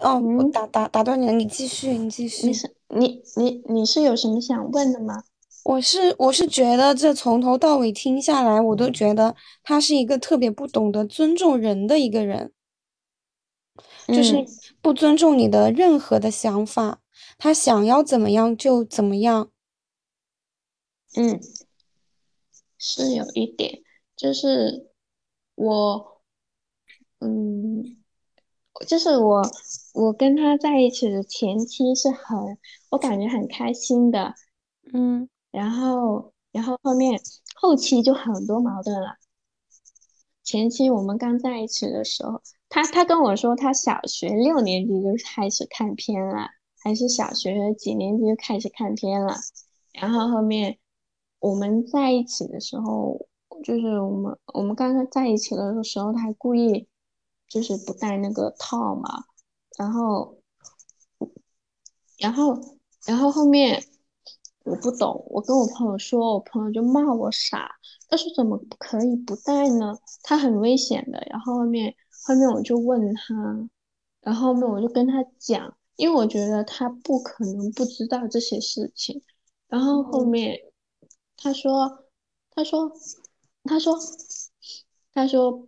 [0.00, 2.52] 哦，我嗯打打打断你了，你继续，你继续你。
[2.52, 5.22] 是你你你是有什么想问的吗？
[5.64, 12.52] 我是我是觉得这从头到尾听下来，我都觉得他是一个特别不懂得尊重人的一个人，
[14.08, 14.46] 就是嗯。
[14.82, 17.02] 不尊重你的任何的想法，
[17.36, 19.50] 他想要怎么样就怎么样。
[21.16, 21.38] 嗯，
[22.78, 23.82] 是有一点，
[24.16, 24.88] 就是
[25.54, 26.22] 我，
[27.18, 27.98] 嗯，
[28.86, 29.42] 就是我
[29.92, 32.56] 我跟他在一起的前期是很，
[32.88, 34.34] 我感觉很开心的，
[34.94, 37.20] 嗯然后然后后面
[37.54, 39.16] 后期就很多矛盾了。
[40.42, 46.48] 前期我们刚在一起的时候，他他跟我说他小学六年级就开始看片了，
[46.82, 49.36] 还是小学几年级就开始看片了。
[49.92, 50.78] 然后后面
[51.38, 53.26] 我们在一起的时候，
[53.64, 56.88] 就是我们我们刚刚在一起的时候，他还故意
[57.48, 59.24] 就是不戴那个套嘛，
[59.76, 60.38] 然后
[62.18, 62.58] 然后
[63.04, 63.84] 然后后面
[64.64, 67.70] 我不懂，我跟我朋友说，我朋友就骂我傻，
[68.08, 69.96] 他说怎么可以不戴呢？
[70.22, 71.20] 他很危险的。
[71.30, 71.94] 然后后面
[72.26, 73.68] 后面我就问他，
[74.20, 79.22] 然后后面我就跟他讲，因为我觉得他不可能不知道这些事情。
[79.68, 80.58] 然后后面
[81.36, 82.04] 他说，
[82.50, 82.92] 他说，
[83.64, 83.98] 他说，
[85.14, 85.66] 他说，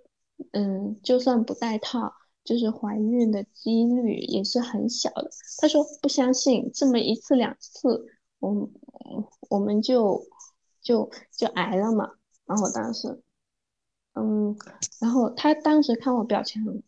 [0.52, 2.12] 嗯，就算不戴套，
[2.44, 5.30] 就是怀孕的几率也是很小的。
[5.58, 8.06] 他说不相信，这么一次两次，
[8.42, 10.22] 我我们就
[10.80, 12.12] 就就挨了嘛。
[12.44, 13.22] 然后我当时，
[14.14, 14.56] 嗯，
[15.00, 16.82] 然后他当时看我表情很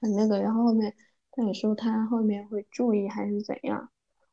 [0.00, 0.94] 很那个，然后后面
[1.30, 3.90] 他也说他后面会注意还是怎样。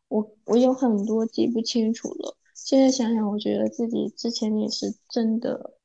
[0.09, 5.77] 我我有很多记不清楚了，现在想想，我觉得自己之前也是真的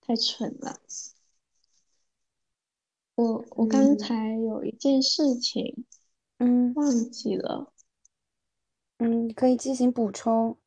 [0.00, 0.80] 太蠢了。
[3.14, 5.84] 我我刚嗯才有一件事情
[6.38, 7.72] 嗯忘记了，
[8.98, 10.58] 嗯，可以进行补充。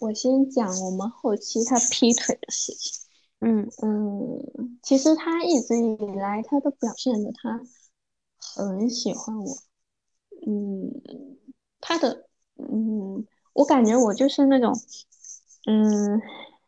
[0.00, 2.92] 我先讲我们后期他劈腿的事情。
[3.40, 7.60] 嗯嗯，其实他一直以来他都表现的他
[8.38, 9.56] 很喜欢我。
[10.46, 10.92] 嗯，
[11.80, 14.72] 他的嗯，我感觉我就是那种
[15.66, 16.20] 嗯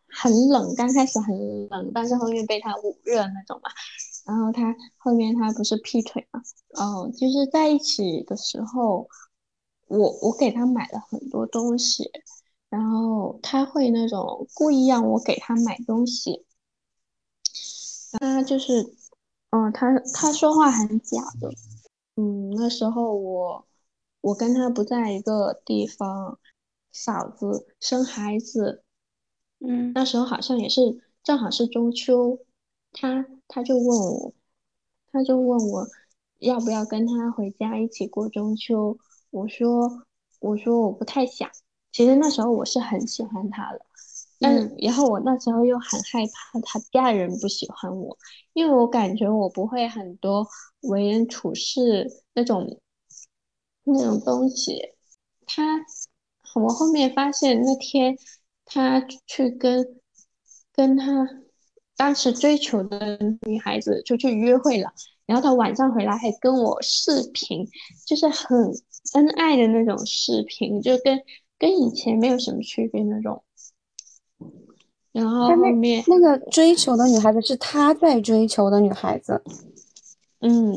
[0.08, 3.70] 很冷，刚开始很冷，但是后面被他捂热那种嘛。
[4.24, 6.40] 然后他后面他不是劈腿嘛，
[6.74, 9.08] 哦，就是在一起的时候，
[9.86, 12.10] 我我给他买了很多东西，
[12.70, 16.46] 然后他会那种故意让我给他买东西，
[18.12, 18.94] 他就是，
[19.50, 21.50] 嗯，他他说话很假的，
[22.16, 23.66] 嗯，那时候我
[24.22, 26.38] 我跟他不在一个地方，
[26.90, 28.82] 嫂子生孩子，
[29.60, 29.92] 嗯。
[29.94, 30.80] 那时候好像也是
[31.22, 32.38] 正好是中秋，
[32.92, 34.32] 他他就问我，
[35.10, 35.86] 他就问我
[36.38, 38.96] 要不要跟他回家一起过中秋。
[39.32, 40.04] 我说
[40.38, 41.50] 我说我不太想。
[41.90, 43.80] 其实那时候我是很喜欢他的，
[44.38, 48.16] 但嗯然后我那时候又很害怕他家人不喜欢我，
[48.54, 50.46] 因为我感觉我不会很多
[50.80, 52.80] 为人处事那种
[53.84, 54.80] 那种东西。
[55.46, 55.62] 他，
[56.54, 58.16] 我后面发现那天
[58.64, 60.00] 他去跟
[60.72, 61.28] 跟他
[61.94, 64.90] 当时追求的女孩子出去约会了，
[65.26, 67.68] 然后他晚上回来还跟我视频，
[68.06, 68.72] 就是很
[69.14, 71.20] 恩爱的那种视频，就跟
[71.58, 73.42] 跟以前没有什么区别那种。
[75.12, 79.42] 然后后面，那个追求的女孩子是他在追求的女孩子。
[80.40, 80.74] 嗯，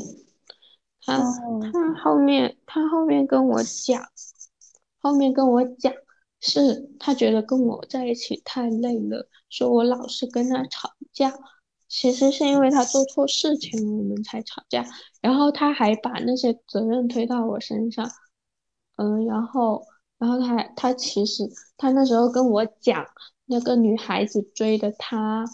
[1.02, 4.06] 他哦他后面他后面跟我讲，
[5.00, 5.94] 后面跟我讲，
[6.42, 11.34] 是他觉得跟我在一起太累了，说我老是跟他吵架，
[11.88, 14.86] 其实是因为他做错事情了我们才吵架，
[15.22, 18.10] 然后他还把那些责任推到我身上，
[18.98, 19.86] 嗯，然后
[20.18, 21.44] 然后他他其实
[21.78, 23.06] 他那时候跟我讲，
[23.46, 25.46] 那个女孩子追的他。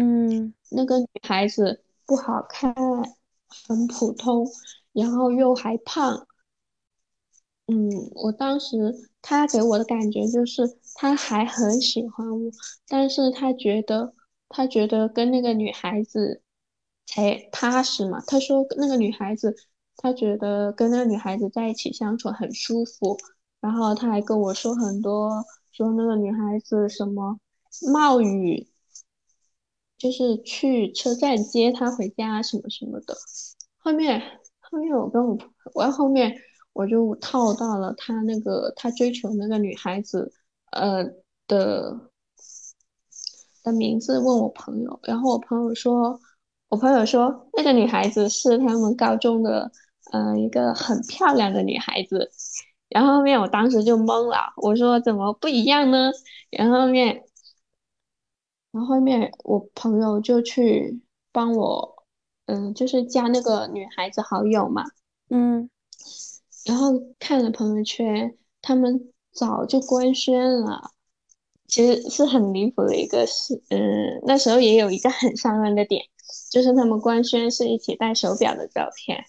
[0.00, 2.72] 嗯那个女孩子不好看，
[3.66, 4.46] 很普通，
[4.92, 6.28] 然后又还胖。
[7.66, 12.48] 嗯，我当时他给我的感觉就是他还很喜欢我，
[12.86, 14.14] 但是他觉得
[14.48, 16.42] 他觉得跟那个女孩子
[17.06, 18.22] 才踏实嘛。
[18.26, 19.54] 他说那个女孩子，
[19.96, 23.16] 他觉得跟那个女孩子在一起相处很舒服，
[23.60, 27.38] 然后他还跟我说很多，说那个女孩子什么
[27.92, 28.68] 冒雨。
[29.98, 33.16] 就是去车站接他回家什么什么的。
[33.78, 34.22] 后面
[34.60, 35.36] 后面我跟我
[35.74, 36.32] 我后面
[36.72, 40.32] 我就套到了他那个他追求那个女孩子
[40.70, 41.04] 呃
[41.48, 42.07] 的
[43.62, 46.18] 的名字，问我朋友，然后我朋友说，
[46.68, 49.70] 我朋友说那个女孩子是他们高中的
[50.12, 52.30] 呃一个很漂亮的女孩子。
[52.88, 56.10] 然后面我当时就懵了，我说怎么不一样呢？
[56.50, 57.22] 然后面，
[58.72, 62.04] 然后后面我朋友就去帮我，
[62.46, 64.84] 嗯，就是加那个女孩子好友嘛，
[65.28, 65.68] 嗯，
[66.64, 70.90] 然后看了朋友圈，他们早就官宣了，
[71.68, 76.02] 其实是很离谱的一个事，嗯，那时候也有一个很伤人的点，
[76.50, 79.24] 就是他们官宣是一起戴手表的照片，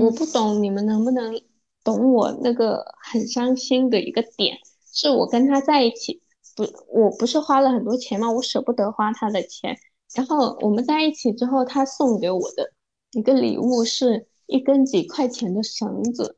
[0.00, 1.40] 我不懂你们能不能。
[1.84, 4.56] 懂我那个很伤心的一个点，
[4.92, 6.22] 是我跟他在一起，
[6.54, 8.30] 不，我不是花了很多钱吗？
[8.30, 9.76] 我舍不得花他的钱。
[10.14, 12.72] 然后我们在一起之后，他送给我的
[13.10, 16.36] 一个礼物是一根几块钱的绳子。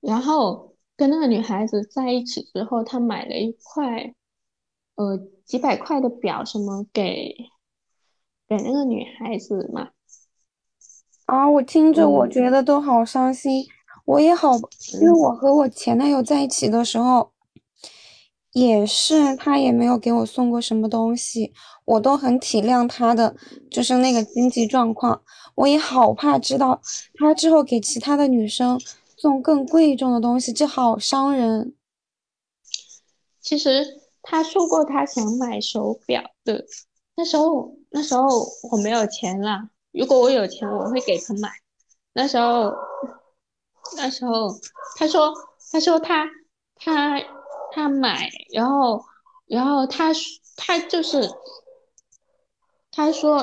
[0.00, 4.14] 然后跟那个女孩子在一起之后，他买了一块，
[4.94, 7.34] 呃，几百块的表，什么给
[8.48, 9.90] 给那个女孩子嘛。
[11.26, 13.64] 啊，我听着我觉得都好伤心。
[14.04, 14.56] 我也好，
[15.00, 17.32] 因为我和我前男友在一起的时候，
[18.52, 21.54] 也是他也没有给我送过什么东西，
[21.86, 23.34] 我都很体谅他的，
[23.70, 25.22] 就是那个经济状况。
[25.54, 26.82] 我也好怕知道
[27.14, 28.78] 他之后给其他的女生
[29.24, 31.74] 送更贵重的东西，这好伤人。
[33.40, 36.66] 其实他说过他想买手表的，
[37.16, 38.22] 那时候那时候
[38.70, 39.70] 我没有钱了。
[39.92, 41.48] 如果我有钱，我会给他买。
[42.12, 42.70] 那时候。
[43.96, 44.48] 那时候，
[44.96, 45.32] 他说，
[45.70, 46.26] 他说他
[46.74, 47.20] 他
[47.72, 49.04] 他买，然后
[49.46, 50.10] 然后他
[50.56, 51.30] 他就是，
[52.90, 53.40] 他说，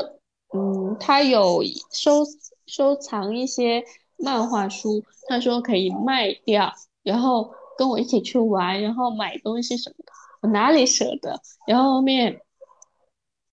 [0.54, 2.26] 嗯，他有收
[2.66, 3.84] 收藏一些
[4.24, 6.72] 漫画书，他说可以卖掉，
[7.04, 10.12] 然后跟我一起去玩，然后买东西什么的，
[10.42, 11.42] 我哪里舍得？
[11.68, 12.42] 然后后面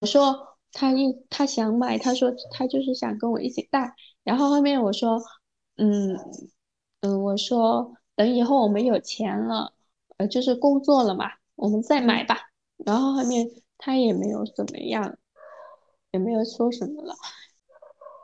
[0.01, 3.95] 我说他一他想买，他说他就是想跟我一起带，
[4.25, 5.21] 然后后面我说，
[5.77, 6.19] 嗯。
[7.01, 9.73] 嗯，我说等以后我们有钱了，
[10.17, 12.37] 呃，就是工作了嘛，我们再买吧。
[12.79, 13.49] 然后后面
[13.79, 15.17] 他也没有怎么样，
[16.11, 17.15] 也没有说什么了。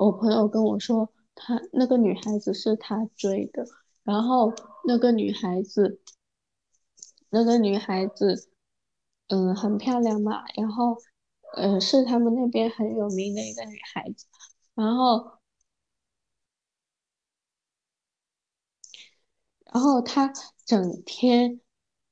[0.01, 3.66] 我朋友跟我说，他那个女孩子是他追的，
[4.03, 4.53] 然后
[4.87, 6.01] 那个女孩子，
[7.30, 8.51] 那个女孩子，
[9.28, 10.97] 嗯，很漂亮嘛，然后，
[11.57, 14.26] 嗯，是他们那边很有名的一个女孩子，
[14.74, 15.39] 然后。
[19.72, 20.32] 然后他
[20.64, 21.61] 整天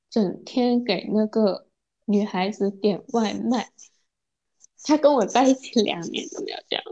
[0.09, 1.69] 整天给那个
[2.03, 3.71] 女孩子点外卖，
[4.83, 6.83] 他跟我在一起两年都没有这样。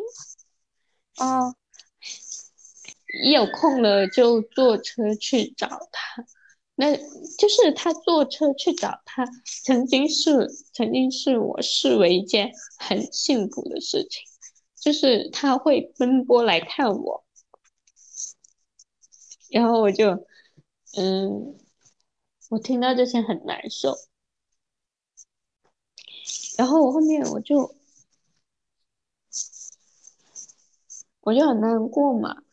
[1.18, 1.54] 啊，
[3.24, 6.26] 一有空了就坐车去找他，
[6.76, 9.26] 那就是他坐车去找他，
[9.64, 14.24] 曾经是曾经是我视为一件很幸福的事情，
[14.76, 17.26] 就是他会奔波来看我，
[19.50, 20.26] 然后我就。
[20.98, 21.58] 嗯，
[22.50, 23.96] 我听到这些很难受，
[26.58, 27.74] 然后我后面我就
[31.22, 32.44] 我就很难过嘛。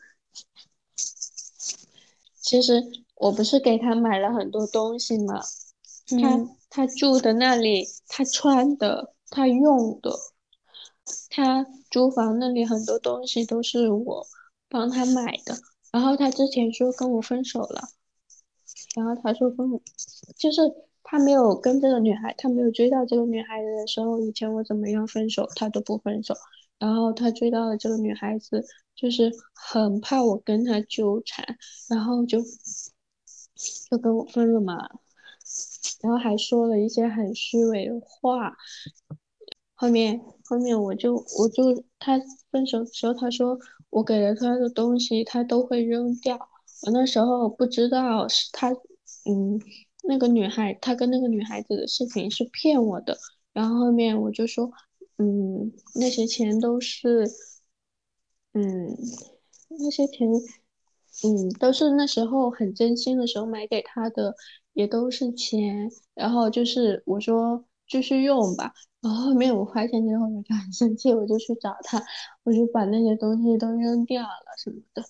[2.48, 2.82] 其实
[3.16, 5.38] 我不是给他买了很多东西嘛，
[6.18, 10.10] 他他住的那里，他穿的，他用的，
[11.28, 14.26] 他租房那里很多东西都是我
[14.66, 15.54] 帮他买的。
[15.92, 17.82] 然后他之前说跟我分手了。
[18.96, 19.68] 然后他说跟，
[20.38, 20.62] 就是
[21.02, 26.34] 他没有跟这个女孩，他没有追到这个女孩子的时候，以前我怎么样分手，他都不分手。
[26.78, 28.64] 然后他追到了这个女孩子，
[29.00, 31.46] 就是很怕我跟他纠缠，
[31.88, 32.42] 然后就
[33.88, 34.76] 就跟我分了嘛。
[36.02, 38.56] 然后还说了一些很虚伪的话。
[39.74, 42.20] 后面后面我就我就他
[42.50, 43.58] 分手的时候，他说
[43.90, 46.36] 我给了他的东西，他都会扔掉。
[46.82, 48.74] 我那时候不知道是他。
[49.24, 49.60] 嗯，
[50.04, 53.18] 那个女孩，他跟那个女孩子的事情是骗我的，
[53.52, 54.70] 然后后面我就说，
[55.18, 57.26] 嗯，那些钱都是，
[58.58, 58.96] 嗯，
[59.68, 60.28] 那些钱，
[61.22, 64.34] 嗯，都是那时候很真心的时候买给他的，
[64.72, 72.02] 也都是钱，然后就是我说继续用吧，然后后面我发现之后我就很生气，我就去找他，
[72.42, 74.28] 我就把那些东西都扔掉了
[74.60, 75.04] 什么的。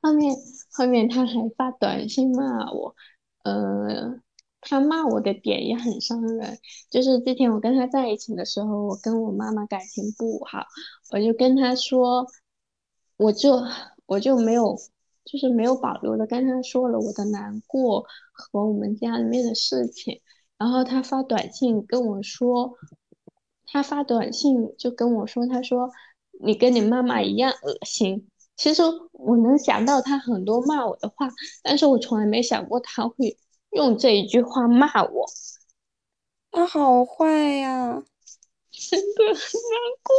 [0.00, 0.34] 后面
[0.72, 2.94] 后面他还发短信骂我，
[3.44, 4.18] 呃，
[4.60, 6.58] 他骂我的点也很伤人。
[6.90, 10.66] 就是之前我跟他在一起的时候，我跟我妈妈感情不好，
[11.12, 12.26] 我就跟他说，
[13.16, 13.62] 我就
[14.06, 14.76] 我就没有，
[15.24, 20.20] 就是没有保留的跟他说了我的难过和我们家里面的事情。
[20.58, 22.76] 然后他发短信跟我说，
[23.66, 25.90] 他发短信就跟我说，他说
[26.42, 28.28] 你跟你妈妈一样恶心。
[28.56, 28.82] 其实
[29.12, 31.30] 我能想到他很多骂我的话，
[31.62, 33.38] 但是我从来没想过他会
[33.70, 35.26] 用这一句话骂我。
[36.50, 38.02] 他好坏呀，
[38.70, 40.14] 真的很难过。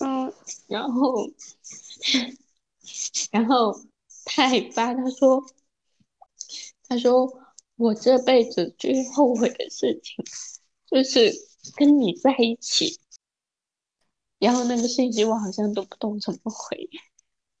[0.00, 0.32] 嗯，
[0.66, 1.14] 然后，
[3.30, 3.80] 然后
[4.24, 5.44] 他还发他说，
[6.88, 7.40] 他说。
[7.76, 10.24] 我这辈子最后悔的事情，
[10.86, 11.32] 就是
[11.74, 13.00] 跟你在一起。
[14.38, 16.88] 然后那个信息我好像都不懂怎么回，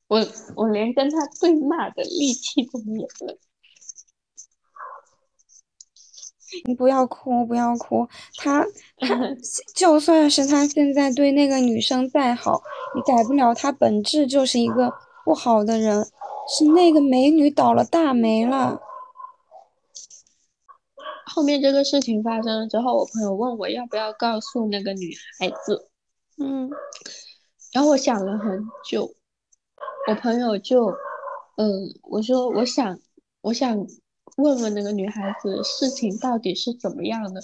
[0.06, 0.24] 我
[0.54, 3.36] 我连跟他对骂的力气都没有了。
[6.64, 8.08] 你不要哭，不要哭。
[8.36, 8.64] 他
[8.98, 9.08] 他
[9.74, 12.62] 就算是他现在对那个女生再好，
[12.94, 14.92] 你改不了他本质就是一个
[15.24, 16.06] 不好的人。
[16.46, 18.78] 是那个美女倒了大霉了。
[21.24, 25.88] 后面这个事情发生了之后，我朋友问我要不要告诉那个女孩子，
[26.36, 26.68] 嗯，
[27.72, 29.14] 然后我想了很久，
[30.06, 30.84] 我朋友就，
[31.56, 32.98] 嗯，我说我想，
[33.40, 33.86] 我想
[34.36, 37.40] 问问那个女孩子事情到底是怎么样的，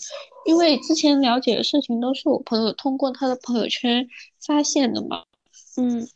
[0.46, 4.08] 因为之前了解的事情都是我朋友通过他的朋友圈
[4.44, 5.24] 发现的嘛，
[5.76, 6.08] 嗯，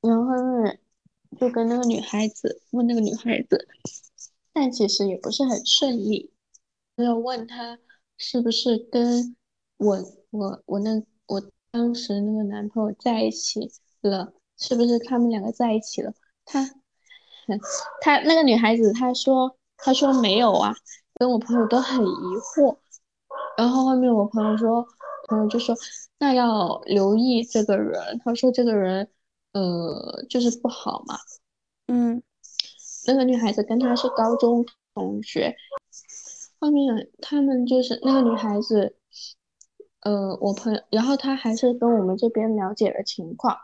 [0.00, 0.74] 然后呢，
[1.38, 3.68] 就跟那个女孩子问那个女孩子。
[4.60, 6.32] 但其实也不是很顺利，
[6.96, 7.78] 要问他
[8.16, 9.36] 是不是跟
[9.76, 9.96] 我
[10.30, 11.40] 我我那我
[11.70, 13.70] 当时那个男朋友在一起
[14.00, 16.12] 了，是不是他们两个在一起了？
[16.44, 16.77] 他
[18.00, 20.74] 他那个女孩子她说她说没有啊，
[21.14, 22.76] 跟我朋友都很疑惑。
[23.56, 24.86] 然后后面我朋友说
[25.28, 25.74] 朋友就说
[26.18, 29.08] 那要留意这个人，他说这个人
[29.52, 31.16] 呃就是不好嘛，
[31.86, 32.22] 嗯。
[33.06, 35.56] 那个女孩子跟他是高中同学，
[36.60, 38.96] 后面他们就是那个女孩子，
[40.00, 43.56] 呃，我朋友，然后他还是跟我们这边了解了情况，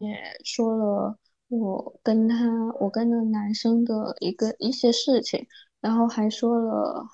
[0.00, 1.18] 也说了
[1.58, 2.36] 我跟他，
[2.80, 5.46] 我跟那个男生的一个一些事情，
[5.80, 7.06] 然后还说了，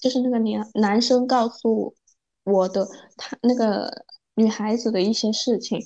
[0.00, 1.94] 就是那个男男生告诉
[2.44, 2.86] 我的
[3.16, 4.04] 他那个
[4.34, 5.80] 女孩子的一些事情，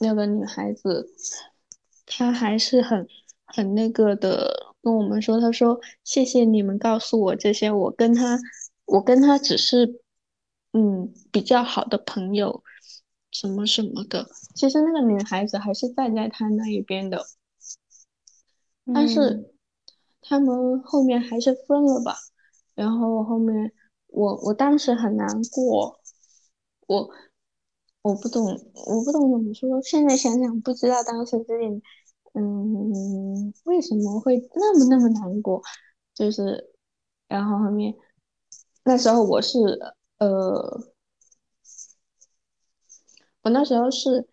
[0.00, 1.08] 那个女孩子
[2.06, 3.06] 她还是很。
[3.50, 8.38] 很那个的跟我们说，她说谢谢你们告诉我这些，我跟他，
[8.84, 10.02] 我跟他只是，
[10.74, 12.62] 嗯，比较好的朋友，
[13.40, 14.28] 什么什么的。
[14.56, 17.24] 其实那个女孩子还是站在他那一边的，
[18.92, 19.54] 但是
[20.20, 22.16] 他们后面还是分了吧。
[22.74, 23.72] 然后后面
[24.08, 26.00] 我我当时很难过，
[26.88, 27.08] 我
[28.02, 29.80] 我不懂，我不懂怎么说。
[29.82, 31.82] 现在想想，不知道当时自己。
[32.34, 35.62] 嗯，为什么会那么那么难过？
[36.12, 36.72] 就是，
[37.28, 37.94] 然后后面
[38.84, 39.58] 那时候我是
[40.18, 40.92] 呃，
[43.48, 44.28] 我那时候是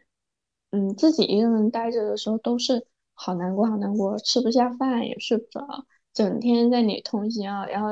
[0.72, 5.66] 嗯自己一个人待着的时候都是好难过好难过，吃不下饭也睡不着，
[6.14, 7.88] 整天在那里通宵，然后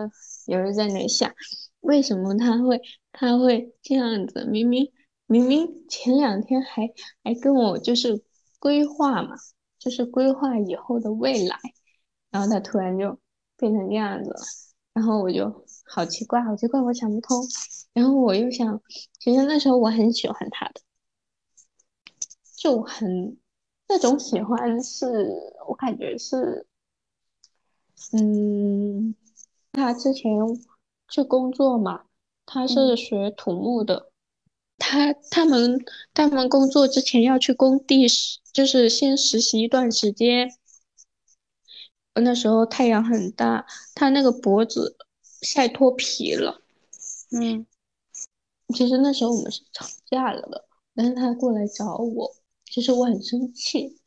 [0.47, 1.33] 有人在那里想，
[1.79, 2.81] 为什么他会
[3.13, 4.43] 他会这样子？
[4.43, 4.91] 明明
[5.25, 6.91] 明明前两天还
[7.23, 8.21] 还跟我就是
[8.59, 9.35] 规划嘛。
[9.79, 11.59] 就是规划以后的未来，
[12.31, 13.19] 然后他突然就
[13.57, 14.39] 变成这样子了，
[14.93, 17.45] 然后我就好奇怪，好奇怪，我想不通。
[17.93, 18.81] 然后我又想，
[19.19, 20.79] 其实那时候我很喜欢他的，
[22.63, 23.37] 就很
[23.89, 25.05] 那种喜欢是，
[25.67, 26.65] 我感觉是，
[28.13, 29.13] 嗯，
[29.73, 30.31] 他之前
[31.09, 32.05] 去工作嘛，
[32.45, 34.09] 他是学土木的。
[34.77, 35.77] 他他们
[36.13, 40.49] 他们工作之前要去工地实，就是先实习一段时间。
[42.13, 44.95] 那时候太阳很大，他那个脖子
[45.41, 46.61] 晒脱皮了。
[47.31, 47.67] 嗯，
[48.73, 52.33] 其实那时候我们是吵架了的，但是他过来找我，
[52.73, 54.01] 其实我很生气，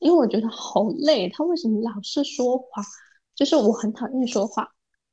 [0.00, 1.28] 因为我觉得好累。
[1.28, 2.84] 他为什么老是说谎？
[3.36, 4.68] 就是我很讨厌说谎，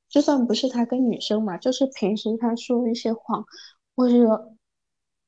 [0.09, 3.45] 就算不是他跟女生嘛，就是平时他说一些谎。
[3.93, 4.55] 我觉得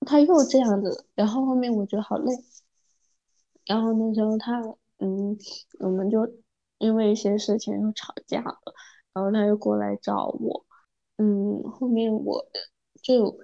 [0.08, 2.34] 他又这样子，然后后面我觉得好累，
[3.68, 4.60] 然后那时候他，
[4.98, 5.38] 嗯，
[5.82, 6.28] 我们就
[6.80, 8.58] 因为一些事情又吵架了，
[9.14, 10.66] 然后他又过来找我，
[11.18, 12.44] 嗯，后面我
[13.04, 13.38] 就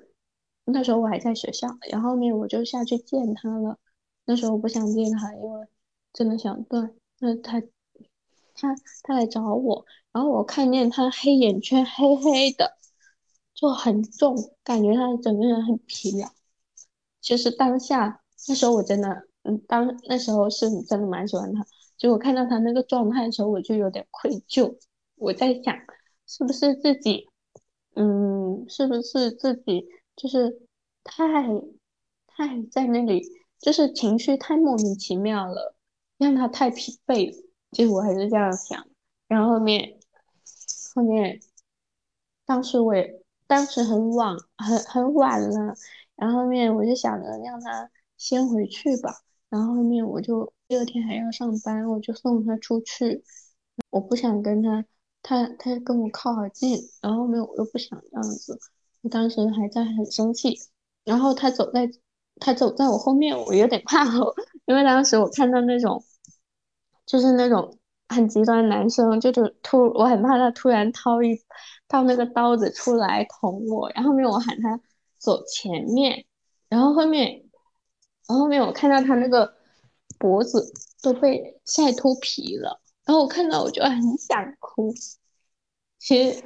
[0.69, 3.77] 那时候我还在学校，然后面我就下去见他了，
[4.25, 5.67] 那时候我不想见他，因为
[6.13, 7.61] 真的想断，那他
[8.55, 12.77] 他他来找我，然后我看见他黑眼圈黑黑的，
[13.53, 16.29] 就很重，感觉他整个人很疲劳。
[17.21, 21.65] 其实当下那时候我真的，嗯，当那时候是真的蛮喜欢他。
[21.97, 24.77] 就我看到他那个状态的时候，我就有点愧疚。
[25.15, 25.75] 我在想，
[26.25, 27.27] 是不是自己，
[27.95, 29.85] 嗯，是不是自己
[30.21, 30.67] 就是
[31.01, 31.25] 太
[32.27, 33.23] 太在那里，
[33.57, 35.73] 就是情绪太莫名其妙了，
[36.17, 37.49] 让他太疲惫了。
[37.71, 38.85] 其实我还是这样想。
[39.29, 39.97] 然后后面
[40.93, 41.39] 后面，
[42.45, 45.73] 当时我也当时很晚很很晚了，
[46.17, 49.21] 然后后面我就想着让他先回去吧。
[49.47, 53.23] 然后后面我就第二天还要上班，我就送他出去。
[53.89, 54.85] 我不想跟他，
[55.23, 58.59] 他他跟我靠好近，然后后面我又不想这样子。
[59.01, 60.57] 我当时还在很生气，
[61.03, 61.89] 然后他走在
[62.39, 64.33] 他走在我后面，我有点怕 哦，
[64.65, 66.03] 因为当时我看到那种
[67.05, 67.77] 就是那种
[68.07, 71.39] 很极端男生，就是突我很怕他突然掏一
[71.87, 73.89] 掏那个刀子出来捅我。
[73.91, 74.79] 然后面我喊他
[75.17, 76.25] 走前面，
[76.69, 77.45] 然后后面。
[78.27, 79.55] 然后后面我看到他那个
[80.19, 80.71] 脖子
[81.01, 84.93] 都被晒脱皮了，然后我看到我就很想哭。
[85.97, 86.43] 其实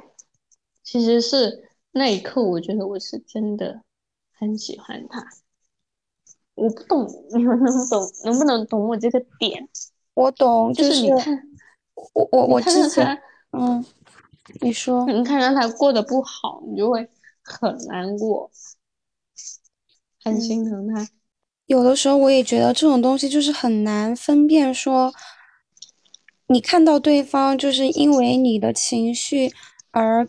[0.82, 3.82] 其实是那一刻，我觉得我是真的
[4.32, 5.24] 很喜欢他。
[6.56, 9.68] 我不懂你们能懂能不能懂我这个点？
[10.14, 11.40] 我懂，就是你看
[12.14, 13.22] 我我我之前
[13.52, 13.84] 嗯，
[14.60, 17.08] 你说你看到他过得不好，你就会
[17.42, 18.50] 很难过，
[20.24, 21.08] 很心疼他。
[21.66, 25.14] 有的时候我也觉得这种东西就是很难分辨，说
[26.48, 29.52] 你看到对方就是因为你的情绪
[29.92, 30.28] 而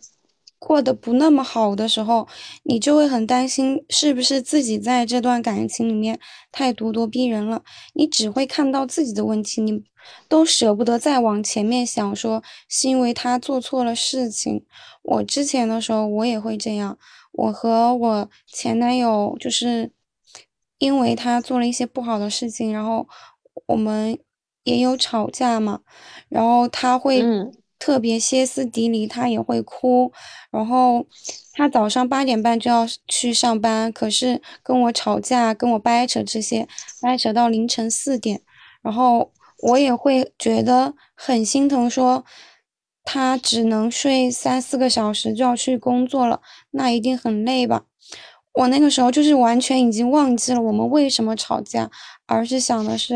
[0.66, 2.28] 过得不那么好的时候，
[2.64, 6.20] 你就会很担心是不是自己在这段感情里面
[6.52, 7.62] 太咄咄逼人了。
[7.94, 9.84] 你只会看到自己的问题，你
[10.28, 14.66] 都舍不得再往前面想，说是因为他做错了事情。
[15.04, 16.98] 我之前的时候我也会这样，
[17.34, 19.92] 我和我前男友就是。
[20.78, 23.08] 因为他做了一些不好的事情，然后
[23.66, 24.20] 我们
[24.66, 25.80] 也有吵架嘛，
[26.28, 27.24] 然后他会
[27.78, 30.12] 特别歇斯底里，他也会哭，
[30.52, 31.06] 然后
[31.54, 36.68] 他早上八点半就要去上班，可是跟我吵架，跟我掰扯这些，
[37.02, 38.42] 掰扯到凌晨四点，
[38.82, 39.32] 然后
[39.64, 42.26] 我也会觉得很心疼，说
[43.04, 47.84] 他只能睡三四个小时就要去工作了，那一定很累吧。
[48.54, 51.92] 我那个时候就是完全已经忘记了我们为什么吵架，
[52.26, 53.14] 而是想的是，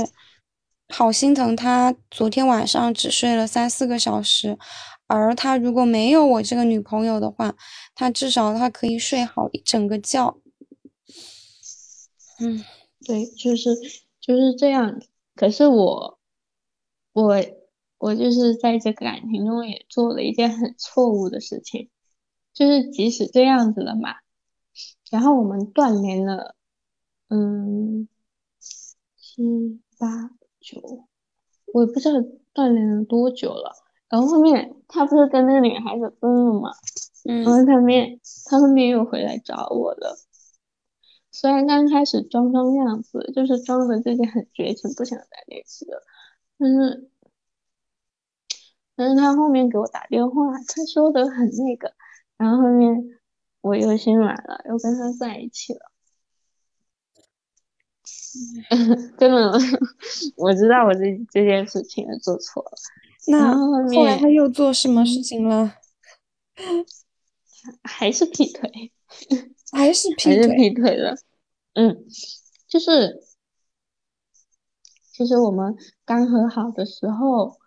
[0.90, 4.58] 好心疼他昨天晚上只睡了三四个小时，
[5.06, 7.56] 而他如果没有我这个女朋友的话，
[7.94, 10.36] 他至少他可以睡好一整个觉。
[12.40, 12.64] 嗯，
[13.06, 13.70] 对，就是
[14.20, 15.00] 就是这样。
[15.36, 16.20] 可是我，
[17.14, 17.36] 我，
[17.98, 21.90] 我就是在这个感情中也做了一件很错误的事情，
[22.54, 24.16] 就是即使这样子了嘛。
[25.12, 26.56] 然后我们断联了，
[27.30, 28.08] 嗯，
[28.60, 31.08] 七八九，
[31.74, 32.20] 我也不知道
[32.54, 33.74] 锻炼了多久了。
[34.10, 36.72] 然后后面他不是跟那个女孩子分了嘛，
[37.26, 40.18] 嗯，然后他面他后面又回来找我了。
[41.32, 46.02] 虽然刚开始装装样子，就是装的自己很绝情，不想再联系了，
[46.58, 47.10] 但是，
[48.96, 51.94] 但是他后面给我打电话，他说的很那个，
[52.38, 53.16] 然后后面。
[53.62, 55.92] 我又心软了，又跟他在一起了。
[59.18, 59.52] 真的，
[60.38, 61.00] 我知道我这
[61.32, 62.72] 这件事情做错了。
[63.28, 65.74] 那后来他又做什么事情了？
[67.84, 68.92] 还是劈腿，
[69.72, 71.16] 还是劈腿，劈腿了。
[71.74, 72.06] 嗯，
[72.68, 73.22] 就是，
[75.12, 75.76] 其实我们
[76.06, 77.58] 刚和好的时候，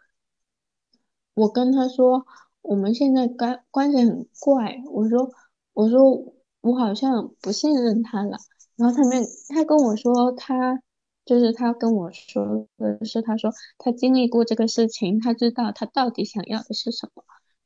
[1.35, 2.27] 我跟他说
[2.63, 5.31] 我们现在关关系很怪，我说。
[5.75, 8.37] 我说我好像不信任他了，
[8.83, 10.83] 然后他们他跟我说他
[11.25, 17.23] 就是他跟我说的是他说他经历过这个事情，他知道他到底想要的是什么，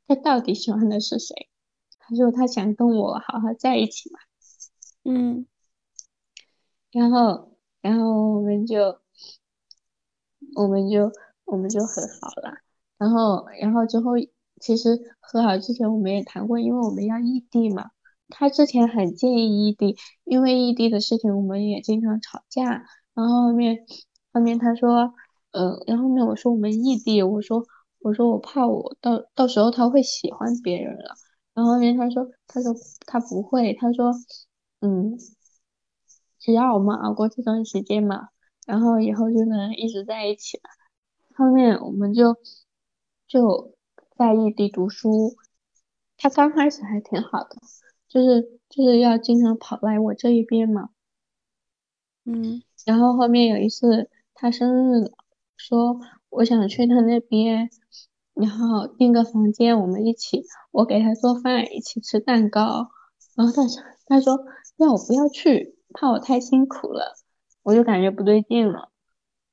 [0.06, 1.48] 他到底喜欢的是谁，
[1.98, 4.18] 他说他想跟我好好在一起嘛，
[5.04, 5.46] 嗯，
[6.92, 8.98] 然后然后我们就
[10.54, 11.10] 我们就
[11.46, 12.58] 我们就和好了，
[12.98, 14.10] 然后然后之后
[14.60, 17.92] 其实和好之前我们也谈过，因为我们要异地嘛。
[18.28, 22.84] 他之前很介意异地，因为异地的事情我们也经常吵架。
[23.14, 23.86] 然后后面
[24.32, 25.14] 后面他说，
[25.52, 27.64] 呃，然后面我说我们异地，我说
[28.00, 31.14] 我说我怕我到到时候他会喜欢别人了。
[31.54, 32.74] 然后后面他说他说
[33.06, 34.12] 他不会，他说
[34.80, 35.16] 嗯，
[36.38, 38.28] 只要我们熬过这段时间嘛，
[38.66, 40.64] 然后以后就能一直在一起了。
[41.34, 42.36] 后面我们就
[43.26, 43.74] 就
[44.16, 45.36] 在异地读书。
[46.18, 47.56] 他刚开始还挺好的，
[48.16, 50.88] 就是就是要经常跑来我这一边嘛。
[52.24, 55.12] 嗯，然后后面有一次他生日了，
[55.58, 56.00] 说
[56.30, 57.68] 我想去他那边，
[58.32, 62.88] 然后订个房间，我们一起，我给他做饭，一起吃蛋糕。
[63.34, 64.46] 然后他说他说
[64.78, 67.16] 要我不要去，怕我太辛苦了，
[67.62, 68.88] 我就感觉不对劲了。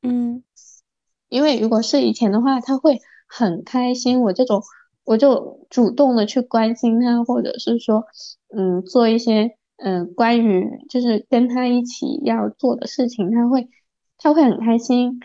[0.02, 0.42] 嗯，
[1.28, 4.64] 因为如果是以前的话，他会很开心，我这种
[5.04, 8.06] 我就主动的去关心他，或者是说，
[8.56, 13.70] 嗯，做一些嗯关于就是跟他一起要做的事情，他会
[14.18, 15.20] 他会很开心。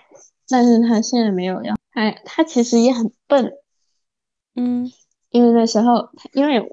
[0.48, 3.52] 但是他现在没有要，他他其实也很笨，
[4.54, 4.90] 嗯，
[5.30, 6.66] 因为那时候因为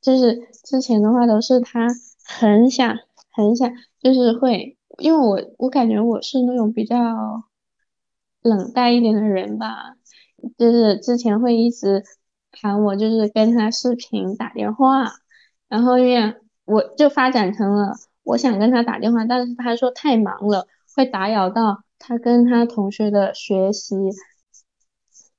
[0.00, 1.88] 就是之前的话都是他
[2.24, 2.96] 很想
[3.30, 3.70] 很想，
[4.00, 4.76] 就是会。
[4.98, 6.96] 因为我我感觉我是那种比较
[8.42, 9.96] 冷淡一点的人吧，
[10.58, 12.02] 就是之前会一直
[12.50, 15.10] 喊我，就是跟他视频打电话，
[15.70, 16.34] 然后因为
[16.66, 17.94] 我就发展成了
[18.24, 23.96] 我想跟他打电话，但是他说太忙了，会打扰到他跟他同学的学习，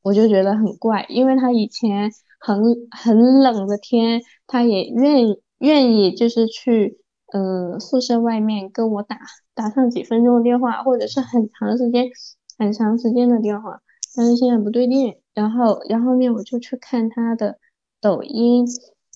[0.01, 2.59] 我就觉得很怪，因为他以前很
[2.89, 6.97] 很冷的天，他也愿愿意就是去。
[7.33, 9.17] 呃，宿舍外面跟我打
[9.53, 12.09] 打上几分钟的电话，或者是很长时间、
[12.57, 13.79] 很长时间的电话，
[14.17, 15.15] 但是现在不对劲。
[15.33, 17.57] 然后，然后面我就去看他的
[18.01, 18.65] 抖音，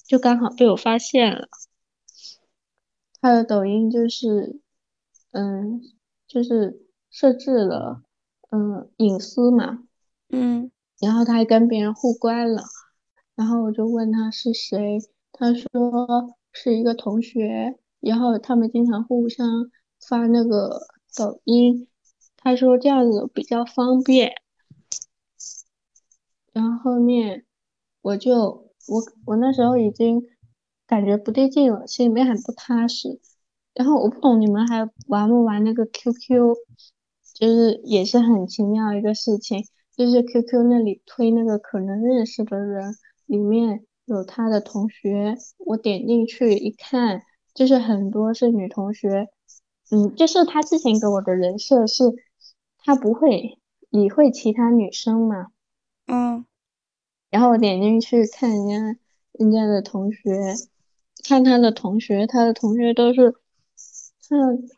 [0.08, 1.48] 就刚好被我发现了。
[3.22, 4.60] 他的抖音就是，
[5.32, 5.82] 嗯，
[6.28, 8.04] 就是设置了，
[8.52, 9.84] 嗯，隐私嘛，
[10.30, 12.64] 嗯，然后他还跟别人互关了，
[13.36, 15.00] 然后我就问他是谁，
[15.32, 17.80] 他说是一个同学。
[18.02, 19.72] 然后他们经常互相
[20.08, 20.82] 发那个
[21.18, 21.88] 抖音，
[22.38, 24.34] 他说这样子比较方便。
[26.54, 27.48] 然后后面
[28.02, 30.24] 我就我我那时候已经
[30.88, 33.20] 感觉不对劲了，心里面很不踏实。
[33.74, 36.56] 然后我不懂你们还玩不玩那个 QQ，
[37.34, 39.66] 就是也是很奇妙一个事情，
[39.96, 47.22] 就是 QQ 那里推那个可能认识的人，里面有他的同学，我点进去一看。
[47.54, 49.30] 就是很多是女同学，
[49.90, 52.04] 嗯，就是他之前给我的人设是，
[52.80, 53.58] 他不会
[53.90, 55.48] 理会其他女生嘛，
[56.06, 56.46] 嗯，
[57.36, 58.98] 然后我点进去看人家
[59.34, 60.56] 人家的同学，
[61.28, 63.36] 看他的同学，他的同学都是，
[64.30, 64.70] 嗯，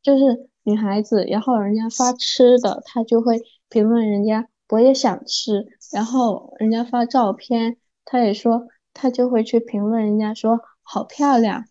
[0.00, 11.66] 就是女孩子，然后人家发吃的，他就会评论人家我也想吃，然后人家发照片，他也说他就会去评论人家说好漂亮。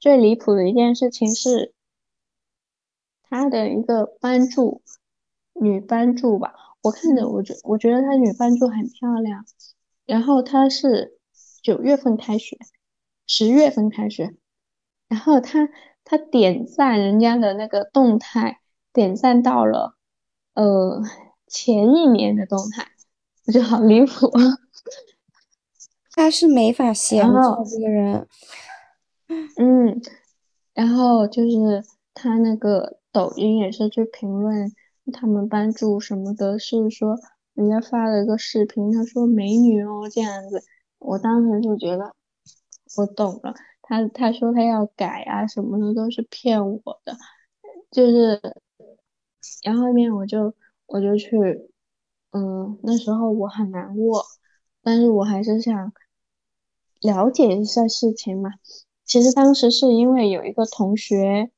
[0.00, 1.72] 最离谱的一件事情是，
[3.22, 4.82] 他的一个班助，
[5.52, 6.52] 女班助吧，
[6.82, 9.44] 我看着我觉我觉得他女伴助很漂亮，
[10.04, 11.18] 然后他是
[11.62, 12.58] 九月份开学，
[13.26, 14.34] 十月份开学，
[15.08, 15.68] 然后他
[16.04, 18.58] 他点赞人家的那个动态，
[18.92, 19.96] 点赞到了
[20.54, 21.00] 呃
[21.46, 22.88] 前一年的动态，
[23.46, 24.42] 我觉得好离谱 啊！
[26.14, 28.26] 他是没法闲着这个人。
[29.56, 30.02] 嗯，
[30.74, 34.70] 然后就是他那个抖音也是去评论
[35.12, 37.18] 他们班主什么的，是说
[37.54, 40.62] 人家发了一个视频，他说美女哦这样子，
[40.98, 42.14] 我当时就觉得
[42.96, 47.16] 我懂了，他他说他要改啊什么的都是骗我的，
[47.90, 48.40] 就是，
[49.62, 50.54] 然后面我就
[50.86, 51.70] 我就去，
[52.30, 54.24] 嗯，那时候我很难过，
[54.82, 55.92] 但是我还是想
[57.00, 58.50] 了解一下事情嘛。
[59.04, 61.50] 其实当时是因为有一个同学，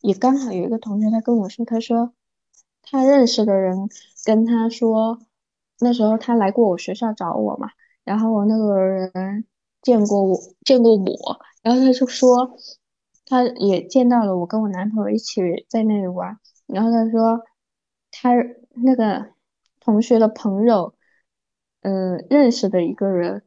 [0.00, 2.12] 也刚好有一个同学，他跟我说，他说
[2.90, 3.88] 他认识的人
[4.24, 5.18] 跟他说，
[5.78, 7.70] 那时候他来过我学校找我嘛，
[8.04, 9.44] 然后我那个人
[9.82, 12.56] 见过我，见过我，然后他就说
[13.26, 17.42] 他也见到了我跟我男朋友一起在那里玩，然后他说
[18.10, 18.30] 他
[18.82, 19.30] 那个
[19.80, 20.94] 同学的朋友，
[21.82, 23.42] 嗯，认识的一个人，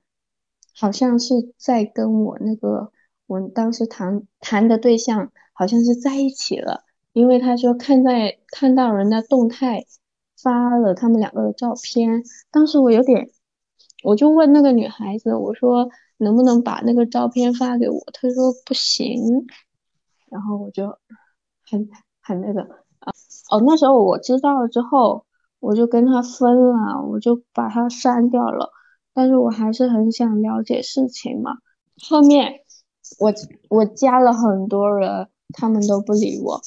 [0.75, 2.91] 好像是在跟我那个。
[3.25, 6.83] 我当时谈谈的对象好像是在一起了，
[7.14, 9.86] 因为他说看在看到人家动态
[10.41, 13.30] 发了他们两个的照片，当时我有点，
[14.03, 15.88] 我就问那个女孩子，我说
[16.18, 17.99] 能不能把那个照片发给我？
[18.11, 19.45] 她说不行，
[20.30, 20.97] 然后我就
[21.70, 21.88] 很
[22.22, 22.61] 很那个
[22.99, 23.14] 啊
[23.51, 25.26] 哦，那时候我知道了之后，
[25.59, 28.72] 我就跟他分了，我就把他删掉了，
[29.14, 31.57] 但是我还是很想了解事情嘛，
[32.09, 32.61] 后面。
[33.20, 33.32] 我
[33.70, 36.61] 我加了很多人，他们都不理我，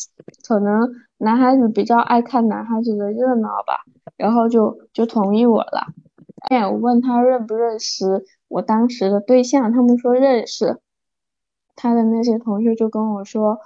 [0.46, 3.84] 可能男孩子比较爱看男孩子的热闹吧，
[4.16, 5.92] 然后就就同意我了，
[6.50, 10.80] 哎，我问他认不认识我当时的对象，他们说认识。
[11.78, 13.60] 他的那些同学就跟我说，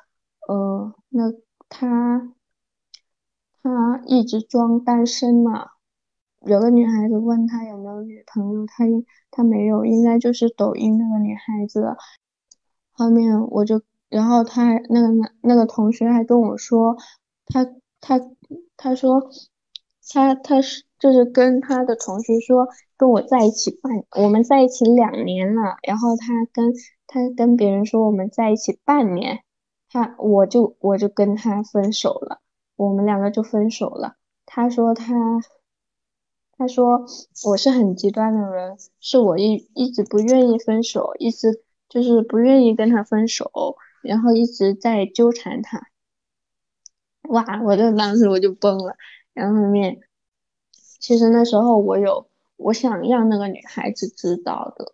[0.49, 1.33] 呃，那
[1.69, 2.35] 他
[3.63, 5.69] 他一直装单身嘛。
[6.41, 8.85] 有个女孩子问他有没有女朋友，他
[9.31, 11.97] 他没有，应该就是抖音那个女孩子。
[12.91, 13.81] 后面我就，
[14.11, 16.99] 然后他那个男那个同学还跟我说，
[17.47, 17.65] 他
[18.03, 18.21] 他
[18.77, 19.31] 他说
[20.13, 26.75] 他他是就是跟他的同学说跟我在一起半，我们在一起两年了，然后他跟。
[27.13, 29.41] 他跟别人说我们在一起半年，
[29.89, 32.41] 他我就我就跟他分手了，
[32.77, 34.15] 我们两个就分手了。
[34.47, 35.13] 他说他，
[36.57, 37.05] 他说
[37.47, 43.51] 我是很极端的人，是我一一直不愿意分手，一直就是不愿意跟他分手，
[44.03, 45.81] 然后一直在纠缠他。
[47.29, 48.97] 哇，我就当时我就崩了。
[49.33, 50.01] 然后后面，
[50.99, 54.93] 其实那时候我有我想让那个女孩子知道的。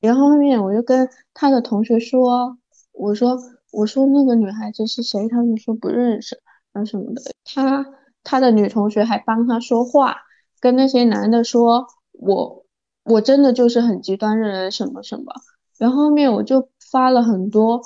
[0.00, 2.58] 然后后面我就跟他的同学说，
[2.92, 3.38] 我说
[3.72, 5.28] 我说那个女孩子是谁？
[5.28, 6.40] 他们说不认识
[6.72, 7.22] 啊什么的。
[7.44, 7.86] 他
[8.22, 10.16] 他的女同学还帮他说话，
[10.60, 12.64] 跟那些男的说，我
[13.04, 15.32] 我真的就是很极端的人什么什么。
[15.78, 17.82] 然后后面我就发了很多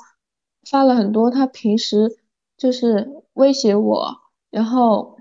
[0.69, 2.17] 发了很多他平时
[2.57, 4.17] 就是威胁我，
[4.49, 5.19] 然后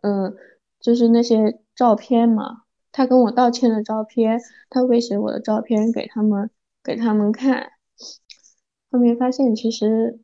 [0.00, 0.34] 嗯
[0.80, 2.62] 就是那些照片嘛。
[2.92, 4.40] 他跟我道歉的照片，
[4.70, 6.50] 他威胁我的照片给他们
[6.82, 7.72] 给他们看，
[8.90, 10.18] 后面发现其实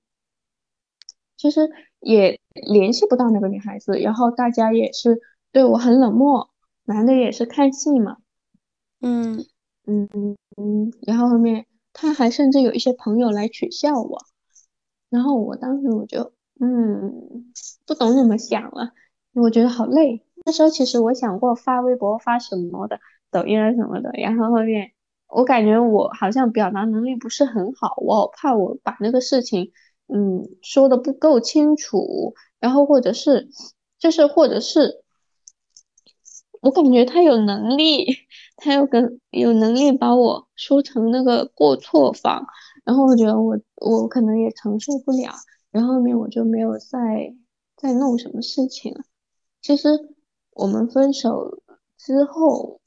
[1.36, 1.68] 其实
[2.00, 5.20] 也联系不到那个女孩子，然后大家也是
[5.52, 6.48] 对我很冷漠，
[6.84, 8.16] 男的也是看戏嘛，
[9.02, 9.44] 嗯
[9.84, 14.18] 嗯嗯嗯，然后后面他还甚至有一些朋友来取笑我，
[15.10, 17.52] 然后我当时我就嗯
[17.86, 18.92] 不懂怎么想了，
[19.34, 20.24] 我觉得好累。
[20.44, 24.92] 那时候其实我想过发微博发什么的，抖音啊什么的，然后后面
[25.28, 29.72] 我感觉我好像表达能力不是很好，我怕我把那个事情
[30.08, 33.50] 嗯说的不够清楚，然后或者是
[33.98, 35.02] 就是或者是
[36.60, 38.06] 我感觉他有能力，
[38.62, 42.46] 他有个有能力把我说成那个过错方，
[42.84, 45.32] 然后我觉得我我可能也承受不了，
[45.70, 47.34] 然后后面我就没有再
[47.76, 49.00] 再弄什么事情了，
[49.60, 49.88] 其实。
[50.54, 51.62] 我们分手
[51.96, 52.82] 之后，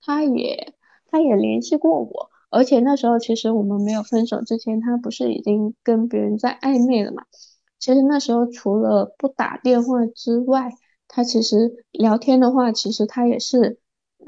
[0.00, 0.72] 他也
[1.10, 7.24] 他也联系过我，而且那时候其实我们没有分手之前，他不是已经跟别人在暧昧了嘛？
[7.78, 10.72] 其实那时候除了不打电话之外，
[11.06, 13.78] 他其实聊天的话，其实他也是，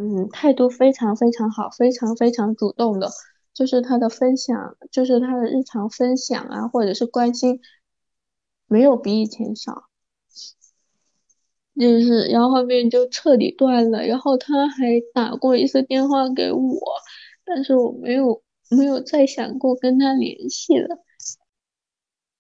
[0.01, 3.11] 嗯，态度非常非常好，非常非常主动的，
[3.53, 7.61] 就是他的分享，就是他的日常分享啊，或者是关心，
[8.69, 9.89] 没有比以前少。
[11.75, 14.07] 就是，然后后面就彻底断了。
[14.07, 16.81] 然后他还打过一次电话给我，
[17.45, 21.05] 但是我没有没有再想过跟他联系了。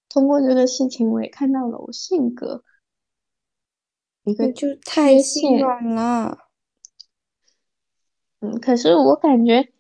[0.08, 2.62] 通过这个事情，我也看到了我性格
[4.22, 6.47] 一个就太心软了。
[8.40, 9.72] 嗯，可是我感觉，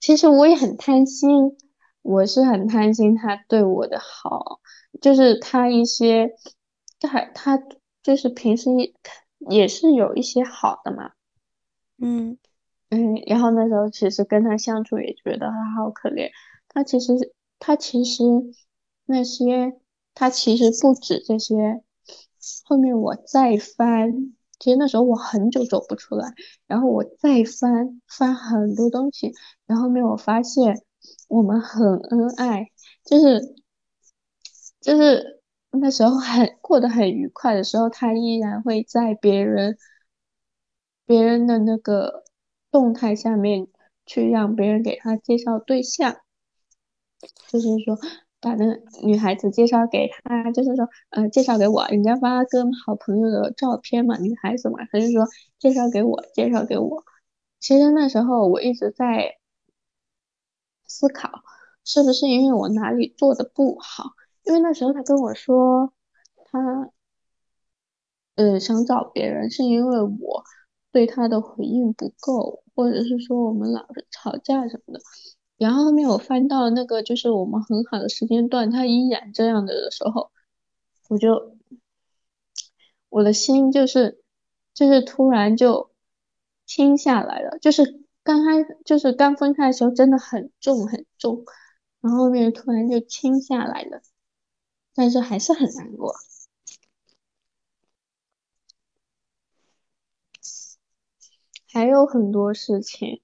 [0.00, 1.56] 其实我也很贪心，
[2.02, 4.60] 我是很贪心他对我的好，
[5.00, 6.34] 就是他一些，
[7.00, 7.62] 他他。
[8.02, 8.92] 就是平时也
[9.48, 11.12] 也是有一些好的嘛，
[11.98, 12.36] 嗯
[12.90, 16.30] 嗯，然后那时候其实跟他相处也觉得他好可怜，
[16.68, 18.24] 他其实他其实
[19.04, 19.78] 那些
[20.14, 21.84] 他其实不止这些，
[22.64, 26.32] 后面我再翻，其实那时候我很久走不出来，
[26.66, 29.34] 然后我再翻翻很多东西，
[29.66, 30.82] 然后面我发现
[31.28, 32.70] 我们很恩爱，
[33.04, 33.54] 就是
[34.80, 35.42] 就是。
[35.74, 39.78] 那时候很过得很愉快的时候，他依然会在别人
[41.06, 42.24] 别人的那个
[42.70, 43.68] 动态下面
[44.04, 46.18] 去让别人给他介绍对象，
[47.48, 47.98] 就是说
[48.42, 55.26] 把那个女孩子介绍给他，就是说呃介绍给我，人家发跟好朋友的照片嘛，女孩子嘛，他就说
[55.58, 57.04] 介绍给我，介绍给我。
[57.60, 59.36] 其实那时候我一直在
[60.84, 61.30] 思考，
[61.84, 64.10] 是不是因为我哪里做的不好。
[64.42, 65.92] 因为那时候他跟我说，
[66.46, 66.90] 他，
[68.34, 70.42] 呃，想找别人，是因为我
[70.90, 75.00] 对他的回应不够，或者是说我们老是吵架什么的。
[75.62, 80.30] 然后后面我翻到那个就是我们很好的时间段，他依然这样的的时候，
[81.08, 81.56] 我就
[83.08, 84.22] 我的心就是
[84.74, 85.92] 就是突然就
[86.66, 91.44] 轻下来了，就是刚开就是刚分开的时候真的很重很重，
[92.00, 94.02] 然后后面突然就轻下来了。
[94.94, 96.14] 但是还是很难过，
[101.72, 103.21] 还有很多事情，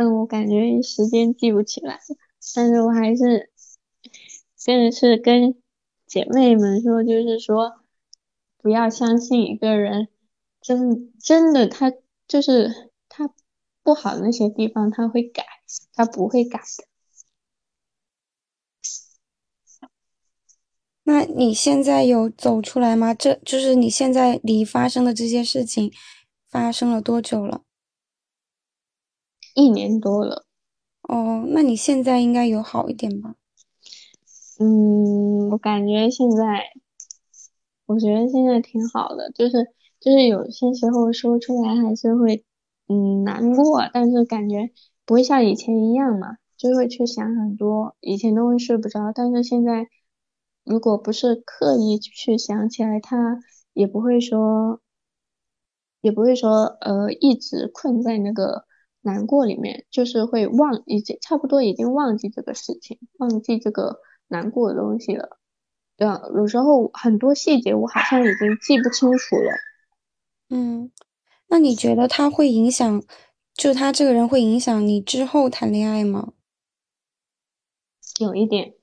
[0.00, 2.00] 但我感觉时间记不起来了。
[2.54, 3.50] 但是我还是，
[4.64, 5.60] 更是跟
[6.06, 7.82] 姐妹们说，就是说，
[8.56, 10.08] 不要相信一个人，
[10.62, 11.92] 真真的他
[12.26, 13.30] 就是他
[13.82, 15.44] 不好的那些地方他会改，
[15.92, 16.86] 他不会改的。
[21.04, 23.12] 那你现在有走出来吗？
[23.12, 25.92] 这就是你现在离发生的这些事情
[26.48, 27.64] 发生了多久了？
[29.60, 30.46] 一年多了。
[31.02, 33.34] 哦，那你现在应该有好一点吧？
[34.58, 36.72] 嗯，我感觉现在，
[37.86, 39.66] 我觉得现在挺好的，就是
[40.00, 42.44] 就是有些时候说出来还是会
[42.88, 44.70] 嗯难过，但是感觉
[45.04, 49.88] 不会像以前一样嘛，就会去想很多，以前都会睡不着，但是现在。
[50.62, 53.38] 如果不是刻意去想起来，他
[53.72, 54.80] 也不会说，
[56.02, 58.66] 也不会说，呃，一直困在那个
[59.02, 65.38] 难过里面，就是会忘，已经差不多已经忘记这个事情，忘记这个难过的东西了。
[65.96, 69.52] 对啊，有时候很多细节我好像已经记不清楚了。
[70.48, 70.90] 嗯，
[71.48, 73.02] 那你觉得他会影响，
[73.54, 76.32] 就他这个人会影响你之后谈恋爱吗？
[78.18, 78.74] 有一点。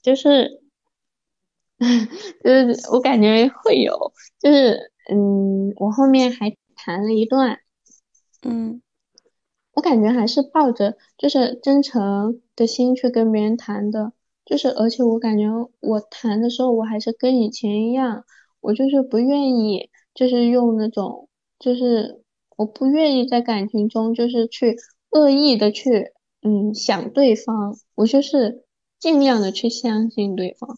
[0.00, 0.62] 就是，
[2.44, 7.58] 就是我感觉会有，就是嗯，我后面还谈了一段，
[8.42, 8.80] 嗯，
[9.74, 14.12] 我感觉还是抱着就是真诚的心去跟别人谈的，
[14.44, 15.44] 就是而且我感觉
[15.80, 18.24] 我谈的时候我还是跟以前一样，
[18.60, 21.28] 我就是不愿意，就是用那种，
[21.58, 22.22] 就是
[22.56, 24.76] 我不愿意在感情中就是去
[25.10, 26.12] 恶意的去
[26.42, 28.64] 嗯想对方，我就是。
[29.00, 30.76] 尽量的去相信对方，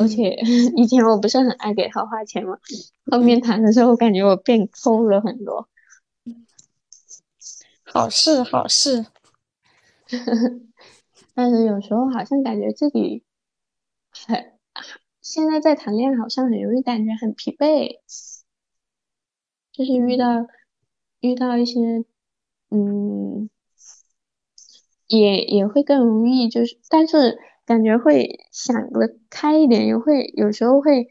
[0.00, 0.38] 而且
[0.74, 2.56] 以前我不是很爱给他花钱嘛，
[3.12, 5.68] 后面谈的时候我感觉我变抠了很多。
[7.94, 9.06] 好事好事，
[11.32, 13.22] 但是有时候好像感觉自己
[14.10, 14.58] 很，
[15.22, 18.00] 现在在谈恋爱好像很容易感觉很疲惫，
[19.70, 20.48] 就是遇到
[21.20, 22.04] 遇到一些
[22.70, 23.48] 嗯。
[25.06, 31.06] 也也会更容易，就是，但是感觉会想的开一点，也会有时候会，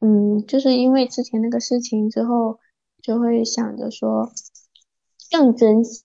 [0.00, 2.58] 嗯，就是因为之前那个事情之后，
[3.00, 4.30] 就会想着说
[5.30, 6.00] 更珍惜，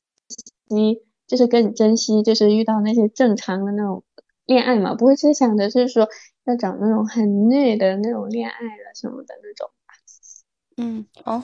[1.28, 4.04] 就是更珍惜，就是遇到那些正常的那种
[4.46, 6.08] 恋爱嘛，不会是想着是说
[6.46, 9.70] 要找那种很虐的那种恋爱了什么的那种。
[10.78, 11.44] 嗯，好。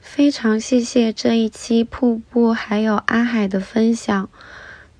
[0.00, 4.28] 非常谢谢这一期瀑布还有阿海的分享，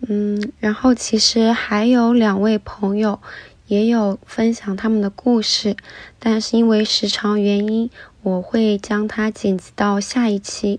[0.07, 3.19] 嗯，然后其实还有两位朋友
[3.67, 5.77] 也有分享他们的故事，
[6.21, 7.91] 但是因为时长原因，
[8.23, 10.79] 我会将它剪辑到下一期。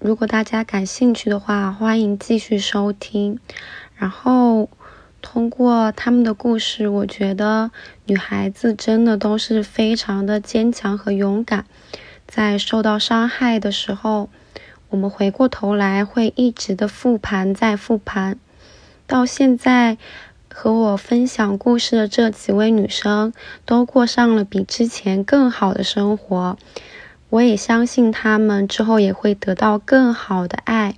[0.00, 3.38] 如果大家感兴趣的话，欢迎继续收听。
[3.96, 4.68] 然后
[5.20, 7.70] 通过他们的故事，我觉得
[8.06, 11.64] 女孩子真的都是非常的坚强和勇敢。
[12.26, 14.28] 在受到伤害的时候，
[14.90, 18.38] 我们回过头来会一直的复盘，再复盘。
[19.06, 19.96] 到现在，
[20.52, 23.32] 和我分享故事的这几位女生
[23.64, 26.56] 都过上了比之前更好的生活。
[27.30, 30.94] 我也相信他们之后也会得到更好的爱。